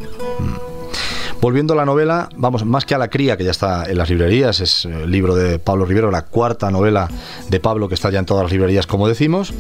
Volviendo 1.41 1.75
a 1.75 1.77
la 1.77 1.85
novela, 1.85 2.31
vamos, 2.37 2.65
más 2.65 2.87
que 2.87 2.95
a 2.95 2.99
la 2.99 3.09
cría, 3.09 3.37
que 3.37 3.45
ya 3.45 3.51
está 3.51 3.85
en 3.91 3.99
las 3.99 4.09
librerías, 4.09 4.61
es 4.61 4.87
el 4.87 5.11
libro 5.11 5.35
de 5.35 5.59
Pablo 5.59 5.85
Rivero, 5.85 6.11
la 6.11 6.23
cuarta 6.23 6.71
novela 6.71 7.09
de 7.51 7.61
Pablo 7.61 7.89
que 7.89 7.95
está 7.95 8.11
ya 8.11 8.19
en 8.21 8.25
todas 8.25 8.45
las 8.45 8.53
librerías, 8.53 8.87
como 8.87 9.07
decimos. 9.07 9.53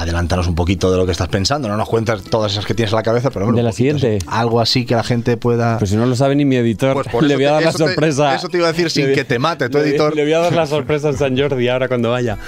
Adelántanos 0.00 0.46
un 0.46 0.54
poquito 0.54 0.90
de 0.92 0.96
lo 0.96 1.06
que 1.06 1.12
estás 1.12 1.28
pensando, 1.28 1.68
no 1.68 1.76
nos 1.76 1.88
cuentas 1.88 2.22
todas 2.22 2.52
esas 2.52 2.64
que 2.64 2.72
tienes 2.74 2.92
en 2.92 2.96
la 2.96 3.02
cabeza, 3.02 3.30
pero 3.30 3.46
bueno, 3.46 3.56
De 3.56 3.62
la 3.64 3.70
poquito, 3.70 3.98
siguiente. 3.98 4.24
Algo 4.28 4.60
así 4.60 4.84
que 4.86 4.94
la 4.94 5.02
gente 5.02 5.36
pueda. 5.36 5.78
Pues 5.78 5.90
si 5.90 5.96
no 5.96 6.06
lo 6.06 6.14
sabe 6.14 6.36
ni 6.36 6.44
mi 6.44 6.54
editor, 6.56 6.94
Pues 6.94 7.08
por 7.08 7.24
le 7.24 7.34
voy 7.34 7.44
a 7.44 7.48
te- 7.48 7.52
dar 7.54 7.62
la 7.64 7.68
eso 7.70 7.78
te- 7.78 7.84
sorpresa. 7.86 8.34
eso 8.36 8.48
te 8.48 8.58
iba 8.58 8.68
a 8.68 8.72
decir 8.72 8.90
sin 8.90 9.08
Le 9.08 9.14
que 9.14 9.24
te 9.24 9.38
mate 9.38 9.68
tu 9.68 9.78
le- 9.78 9.88
editor. 9.88 10.14
Le 10.14 10.22
voy 10.22 10.32
a 10.34 10.38
dar 10.38 10.52
la 10.52 10.66
sorpresa 10.66 11.08
en 11.08 11.16
San 11.18 11.36
Jordi 11.36 11.68
ahora 11.68 11.88
cuando 11.88 12.10
vaya. 12.10 12.38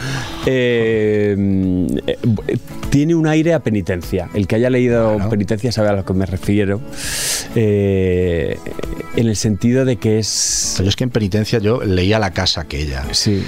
Eh, 0.47 1.37
eh, 2.07 2.19
tiene 2.91 3.15
un 3.15 3.27
aire 3.27 3.55
a 3.55 3.61
penitencia. 3.61 4.29
El 4.35 4.47
que 4.47 4.57
haya 4.57 4.71
leído 4.71 5.13
Bueno. 5.15 5.29
penitencia 5.31 5.73
sabe 5.73 5.89
a 5.89 5.93
lo 5.93 6.05
que 6.05 6.13
me 6.13 6.27
refiero. 6.27 6.81
Eh, 7.57 8.59
en 9.17 9.27
el 9.29 9.37
sentido 9.37 9.85
de 9.85 9.97
que 9.97 10.19
es. 10.19 10.77
Yo 10.83 10.89
es 10.89 10.97
que 10.97 11.05
en 11.05 11.11
penitencia 11.11 11.59
yo 11.59 11.83
leía 11.83 12.19
la 12.19 12.31
casa 12.33 12.61
aquella. 12.63 13.05
Sí. 13.13 13.43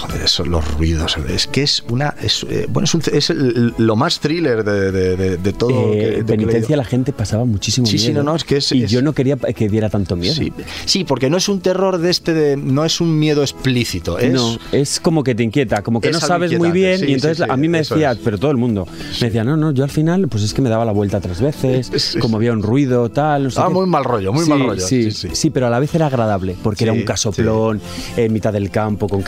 Joder, 0.00 0.22
eso, 0.22 0.44
los 0.44 0.66
ruidos. 0.74 1.16
Es 1.28 1.46
que 1.46 1.62
es 1.62 1.84
una. 1.88 2.14
Es, 2.22 2.44
eh, 2.48 2.66
bueno, 2.68 2.84
es, 2.84 2.94
un- 2.94 3.02
es 3.12 3.30
el- 3.30 3.74
lo 3.78 3.96
más 3.96 4.20
thriller 4.20 4.64
de, 4.64 4.92
de- 4.92 5.16
de- 5.16 5.36
de 5.36 5.52
todo. 5.52 5.92
Eh, 5.92 6.16
que 6.18 6.24
penitencia 6.24 6.76
la 6.76 6.84
gente 6.84 7.12
pasaba 7.12 7.44
muchísimo 7.44 7.86
Sí, 7.86 7.98
sí, 7.98 8.08
miedo. 8.08 8.22
no, 8.22 8.30
no, 8.30 8.36
es 8.36 8.44
que 8.44 8.56
es- 8.58 8.72
y 8.72 8.84
es- 8.84 8.90
yo 8.90 9.02
no 9.02 9.12
quería 9.12 9.36
que 9.36 9.68
diera 9.68 9.88
tanto 9.90 10.16
miedo. 10.16 10.34
Sí, 10.34 10.52
sí, 10.84 11.04
porque 11.04 11.30
no 11.30 11.36
es 11.36 11.48
un 11.48 11.60
terror 11.60 11.98
de 11.98 12.10
este. 12.10 12.34
de- 12.34 12.56
no 12.56 12.84
es 12.84 13.00
un 13.00 13.18
miedo 13.18 13.42
explícito. 13.42 14.18
Es, 14.18 14.32
no, 14.32 14.56
es 14.72 15.00
como 15.00 15.22
que 15.22 15.34
te 15.34 15.42
inquieta, 15.42 15.82
como 15.82 16.00
que 16.00 16.10
no 16.10 16.20
sabes 16.20 16.56
muy 16.58 16.70
bien. 16.70 16.98
sí, 17.00 17.06
y 17.06 17.14
entonces 17.14 17.38
sí, 17.38 17.44
sí, 17.44 17.50
a 17.50 17.56
mí 17.56 17.68
me 17.68 17.78
decía, 17.78 18.16
pero 18.24 18.38
todo 18.38 18.50
el 18.50 18.56
mundo, 18.56 18.86
me 19.20 19.26
decía, 19.28 19.44
no, 19.44 19.56
no, 19.56 19.72
yo 19.72 19.84
al 19.84 19.90
final, 19.90 20.28
pues 20.28 20.42
es 20.42 20.52
que 20.54 20.62
me 20.62 20.68
daba 20.68 20.84
la 20.84 20.92
vuelta 20.92 21.20
tres 21.20 21.40
veces, 21.40 21.90
Sí, 21.96 22.18
como 22.18 22.34
sí. 22.34 22.36
había 22.36 22.52
un 22.52 22.62
ruido, 22.62 23.08
tal. 23.10 23.44
No 23.44 23.50
sé 23.50 23.60
Ah, 23.60 23.66
qué. 23.68 23.74
muy 23.74 23.86
mal 23.86 24.04
rollo, 24.04 24.32
muy 24.32 24.44
Sí, 24.44 24.50
mal 24.50 24.60
rollo. 24.60 24.86
Sí, 24.86 25.10
Sí, 25.10 25.28
sí, 25.28 25.28
sí. 25.34 25.50
pero 25.50 25.66
a 25.66 25.70
la 25.70 25.78
vez 25.78 25.94
era 25.94 26.06
agradable, 26.06 26.56
porque 26.62 26.84
era 26.84 26.92
Sí, 26.92 26.98
un 27.00 27.04
casoplón 27.04 27.80
en 28.16 28.32
mitad 28.32 28.52
del 28.52 28.70
campo 28.70 29.08
con 29.08 29.22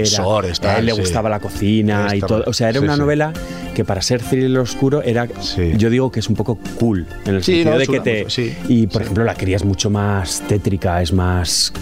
a 0.00 0.78
él 0.78 0.86
le 0.86 0.92
sí. 0.92 1.00
gustaba 1.00 1.28
la 1.28 1.40
cocina 1.40 2.08
y 2.14 2.20
todo. 2.20 2.44
O 2.46 2.52
sea, 2.52 2.68
era 2.68 2.78
sí, 2.80 2.84
una 2.84 2.94
sí. 2.94 3.00
novela 3.00 3.32
que 3.74 3.84
para 3.84 4.02
ser 4.02 4.20
thriller 4.22 4.58
oscuro 4.58 5.02
era, 5.02 5.26
Sí. 5.40 5.72
yo 5.76 5.88
digo 5.90 6.10
que 6.12 6.20
es 6.20 6.28
un 6.28 6.36
poco 6.36 6.58
cool, 6.78 7.06
en 7.24 7.36
el 7.36 7.42
Sí, 7.44 7.52
sentido 7.52 7.72
no, 7.72 7.78
de 7.78 7.86
que 7.86 7.92
una- 7.92 8.02
te... 8.02 8.24
sí, 8.30 8.54
y 8.68 8.86
por 8.86 8.98
sí. 9.00 9.02
ejemplo, 9.04 9.24
la 9.24 9.34
cría 9.34 9.56
es 9.56 9.64
mucho 9.64 9.88
más 9.90 10.42
tétrica, 10.46 11.00
es 11.00 11.12
más, 11.12 11.72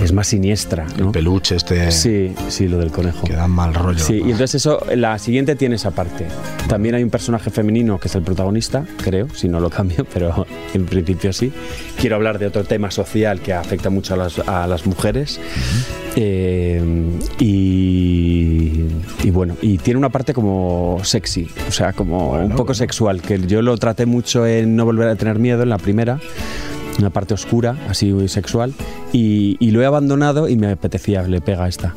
es 0.00 0.12
más 0.12 0.28
siniestra. 0.28 0.86
El 0.96 1.06
¿no? 1.06 1.12
peluche 1.12 1.56
este. 1.56 1.90
Sí, 1.90 2.34
sí, 2.48 2.68
lo 2.68 2.78
del 2.78 2.90
conejo. 2.90 3.26
Que 3.26 3.34
da 3.34 3.48
mal 3.48 3.74
rollo. 3.74 3.98
Sí, 3.98 4.14
y 4.18 4.30
entonces 4.30 4.56
eso, 4.56 4.84
la 4.94 5.18
siguiente 5.18 5.56
tiene 5.56 5.76
esa 5.76 5.90
parte. 5.90 6.26
También 6.68 6.94
hay 6.94 7.02
un 7.02 7.10
personaje 7.10 7.50
femenino 7.50 7.98
que 7.98 8.08
es 8.08 8.14
el 8.14 8.22
protagonista, 8.22 8.84
creo, 9.02 9.28
si 9.34 9.48
no 9.48 9.60
lo 9.60 9.70
cambio, 9.70 10.06
pero 10.12 10.46
en 10.74 10.86
principio 10.86 11.32
sí. 11.32 11.52
Quiero 11.98 12.16
hablar 12.16 12.38
de 12.38 12.46
otro 12.46 12.64
tema 12.64 12.90
social 12.90 13.40
que 13.40 13.52
afecta 13.52 13.90
mucho 13.90 14.14
a 14.14 14.16
las, 14.16 14.38
a 14.40 14.66
las 14.66 14.86
mujeres. 14.86 15.40
Eh, 16.16 16.82
y, 17.38 18.86
y 19.22 19.30
bueno, 19.30 19.56
y 19.60 19.78
tiene 19.78 19.98
una 19.98 20.08
parte 20.10 20.32
como 20.32 20.98
sexy, 21.02 21.48
o 21.68 21.72
sea, 21.72 21.92
como 21.92 22.32
un 22.32 22.54
poco 22.54 22.74
sexual, 22.74 23.20
que 23.20 23.38
yo 23.46 23.60
lo 23.62 23.76
traté 23.76 24.06
mucho 24.06 24.46
en 24.46 24.76
No 24.76 24.84
Volver 24.84 25.08
a 25.08 25.16
Tener 25.16 25.38
Miedo, 25.38 25.62
en 25.62 25.68
la 25.68 25.78
primera. 25.78 26.18
Una 26.98 27.10
parte 27.10 27.34
oscura, 27.34 27.76
así 27.90 28.14
sexual, 28.28 28.72
y, 29.16 29.70
lo 29.70 29.82
he 29.82 29.86
abandonado 29.86 30.48
y 30.48 30.56
me 30.56 30.70
apetecía, 30.70 31.22
le 31.22 31.40
pega 31.40 31.68
esta. 31.68 31.94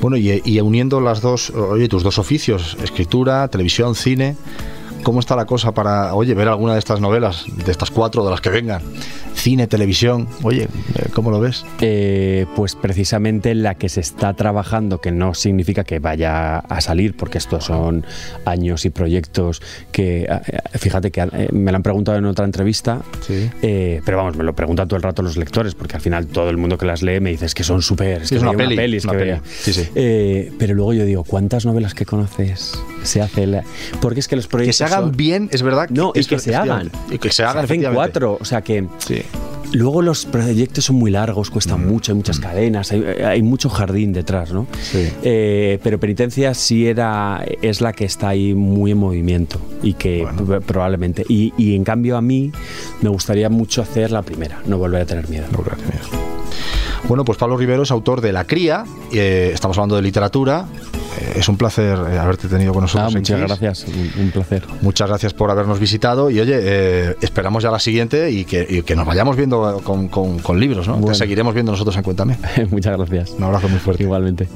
Bueno, 0.00 0.16
y, 0.16 0.42
y 0.44 0.60
uniendo 0.60 1.00
las 1.00 1.20
dos, 1.20 1.50
oye, 1.50 1.88
tus 1.88 2.02
dos 2.02 2.18
oficios, 2.18 2.76
escritura, 2.82 3.48
televisión, 3.48 3.94
cine, 3.94 4.36
¿cómo 5.02 5.20
está 5.20 5.36
la 5.36 5.46
cosa 5.46 5.72
para, 5.72 6.14
oye, 6.14 6.34
ver 6.34 6.48
alguna 6.48 6.74
de 6.74 6.78
estas 6.78 7.00
novelas, 7.00 7.44
de 7.64 7.72
estas 7.72 7.90
cuatro, 7.90 8.24
de 8.24 8.30
las 8.30 8.40
que 8.40 8.50
vengan? 8.50 8.82
Cine, 9.46 9.68
televisión, 9.68 10.26
oye, 10.42 10.64
eh, 10.64 11.08
¿cómo 11.14 11.30
lo 11.30 11.38
ves? 11.38 11.64
Eh, 11.80 12.46
pues 12.56 12.74
precisamente 12.74 13.54
la 13.54 13.76
que 13.76 13.88
se 13.88 14.00
está 14.00 14.34
trabajando, 14.34 15.00
que 15.00 15.12
no 15.12 15.34
significa 15.34 15.84
que 15.84 16.00
vaya 16.00 16.58
a 16.58 16.80
salir, 16.80 17.16
porque 17.16 17.38
estos 17.38 17.62
son 17.66 18.04
años 18.44 18.84
y 18.86 18.90
proyectos 18.90 19.62
que, 19.92 20.22
eh, 20.24 20.78
fíjate 20.80 21.12
que 21.12 21.48
me 21.52 21.70
lo 21.70 21.76
han 21.76 21.84
preguntado 21.84 22.18
en 22.18 22.24
otra 22.24 22.44
entrevista, 22.44 23.02
Sí. 23.24 23.48
eh, 23.62 24.00
pero 24.04 24.16
vamos, 24.16 24.36
me 24.36 24.42
lo 24.42 24.52
preguntan 24.56 24.88
todo 24.88 24.96
el 24.96 25.04
rato 25.04 25.22
los 25.22 25.36
lectores, 25.36 25.76
porque 25.76 25.94
al 25.94 26.02
final 26.02 26.26
todo 26.26 26.50
el 26.50 26.56
mundo 26.56 26.76
que 26.76 26.86
las 26.86 27.02
lee 27.04 27.20
me 27.20 27.30
dice 27.30 27.46
es 27.46 27.54
que 27.54 27.62
son 27.62 27.82
súper, 27.82 28.22
es 28.22 28.28
Sí, 28.30 28.34
que 28.34 28.38
es 28.38 28.42
una 28.42 28.50
peli, 28.54 28.96
es 28.96 29.04
una 29.04 29.12
que 29.12 29.18
peli. 29.20 29.30
veía". 29.30 29.42
Sí, 29.46 29.72
sí. 29.72 29.88
Eh, 29.94 30.50
pero 30.58 30.74
luego 30.74 30.92
yo 30.92 31.04
digo, 31.04 31.22
¿cuántas 31.22 31.64
novelas 31.64 31.94
que 31.94 32.04
conoces 32.04 32.72
se 33.04 33.22
hace? 33.22 33.46
la-?" 33.46 33.62
Porque 34.00 34.18
es 34.18 34.26
que 34.26 34.34
los 34.34 34.46
Que 34.46 34.50
proyectos 34.50 34.76
se 34.78 34.84
hagan 34.86 35.00
son- 35.02 35.16
bien, 35.16 35.48
es 35.52 35.62
verdad. 35.62 35.88
No, 35.90 36.10
y 36.16 36.18
es 36.18 36.26
que 36.26 36.40
se 36.40 36.56
hagan. 36.56 36.90
Y 37.12 37.18
que 37.18 37.30
se 37.30 37.44
hagan, 37.44 37.58
hacen 37.58 37.64
efectivamente. 37.66 37.94
cuatro, 37.96 38.38
o 38.40 38.44
sea 38.44 38.60
que 38.62 38.84
Sí. 38.98 39.22
Luego 39.72 40.00
los 40.02 40.24
proyectos 40.26 40.84
son 40.86 40.96
muy 40.96 41.10
largos, 41.10 41.50
cuestan 41.50 41.84
Mm. 41.84 41.88
mucho, 41.88 42.12
hay 42.12 42.16
muchas 42.16 42.38
cadenas, 42.40 42.92
hay, 42.92 43.02
hay 43.24 43.42
mucho 43.42 43.68
jardín 43.68 44.12
detrás, 44.12 44.52
¿no? 44.52 44.66
Sí. 44.80 45.08
Eh, 45.22 45.78
pero 45.82 45.98
Penitencia 46.00 46.54
sí 46.54 46.86
era, 46.86 47.44
es 47.62 47.80
la 47.80 47.92
que 47.92 48.04
está 48.04 48.28
ahí 48.30 48.54
muy 48.54 48.92
en 48.92 48.98
movimiento 48.98 49.60
y 49.82 49.94
que 49.94 50.22
Bueno. 50.22 50.60
probablemente. 50.60 51.24
Y, 51.28 51.52
y 51.58 51.74
en 51.74 51.84
cambio 51.84 52.16
a 52.16 52.22
mí 52.22 52.52
me 53.02 53.08
gustaría 53.10 53.48
mucho 53.50 53.82
hacer 53.82 54.10
la 54.10 54.22
primera, 54.22 54.60
no 54.66 54.78
volver 54.78 55.02
a 55.02 55.06
tener 55.06 55.28
miedo. 55.28 55.46
No, 55.52 55.58
gracias, 55.62 55.88
mira. 55.88 56.24
Bueno, 57.08 57.24
pues 57.24 57.38
Pablo 57.38 57.56
Rivero 57.56 57.82
es 57.84 57.90
autor 57.90 58.20
de 58.20 58.32
La 58.32 58.44
Cría, 58.46 58.84
eh, 59.12 59.50
estamos 59.54 59.76
hablando 59.78 59.96
de 59.96 60.02
literatura. 60.02 60.66
Eh, 61.18 61.34
es 61.36 61.48
un 61.48 61.56
placer 61.56 61.98
eh, 62.10 62.18
haberte 62.18 62.48
tenido 62.48 62.72
con 62.72 62.82
nosotros. 62.82 63.12
Ah, 63.14 63.16
muchas 63.18 63.40
gracias, 63.40 63.86
un, 63.88 64.22
un 64.24 64.30
placer. 64.30 64.62
Muchas 64.82 65.08
gracias 65.08 65.32
por 65.34 65.50
habernos 65.50 65.78
visitado 65.80 66.30
y 66.30 66.40
oye, 66.40 66.58
eh, 66.60 67.16
esperamos 67.20 67.62
ya 67.62 67.70
la 67.70 67.78
siguiente 67.78 68.30
y 68.30 68.44
que, 68.44 68.66
y 68.68 68.82
que 68.82 68.94
nos 68.96 69.06
vayamos 69.06 69.36
viendo 69.36 69.80
con, 69.84 70.08
con- 70.08 70.38
con 70.38 70.60
libros, 70.60 70.86
¿no? 70.88 70.94
Bueno. 70.94 71.08
Te 71.08 71.14
seguiremos 71.14 71.54
viendo 71.54 71.72
nosotros 71.72 71.96
en 71.96 72.02
Cuéntame. 72.02 72.38
muchas 72.70 72.96
gracias. 72.96 73.30
Un 73.30 73.44
abrazo 73.44 73.68
muy 73.68 73.78
fuerte. 73.78 74.02
Igualmente. 74.02 74.48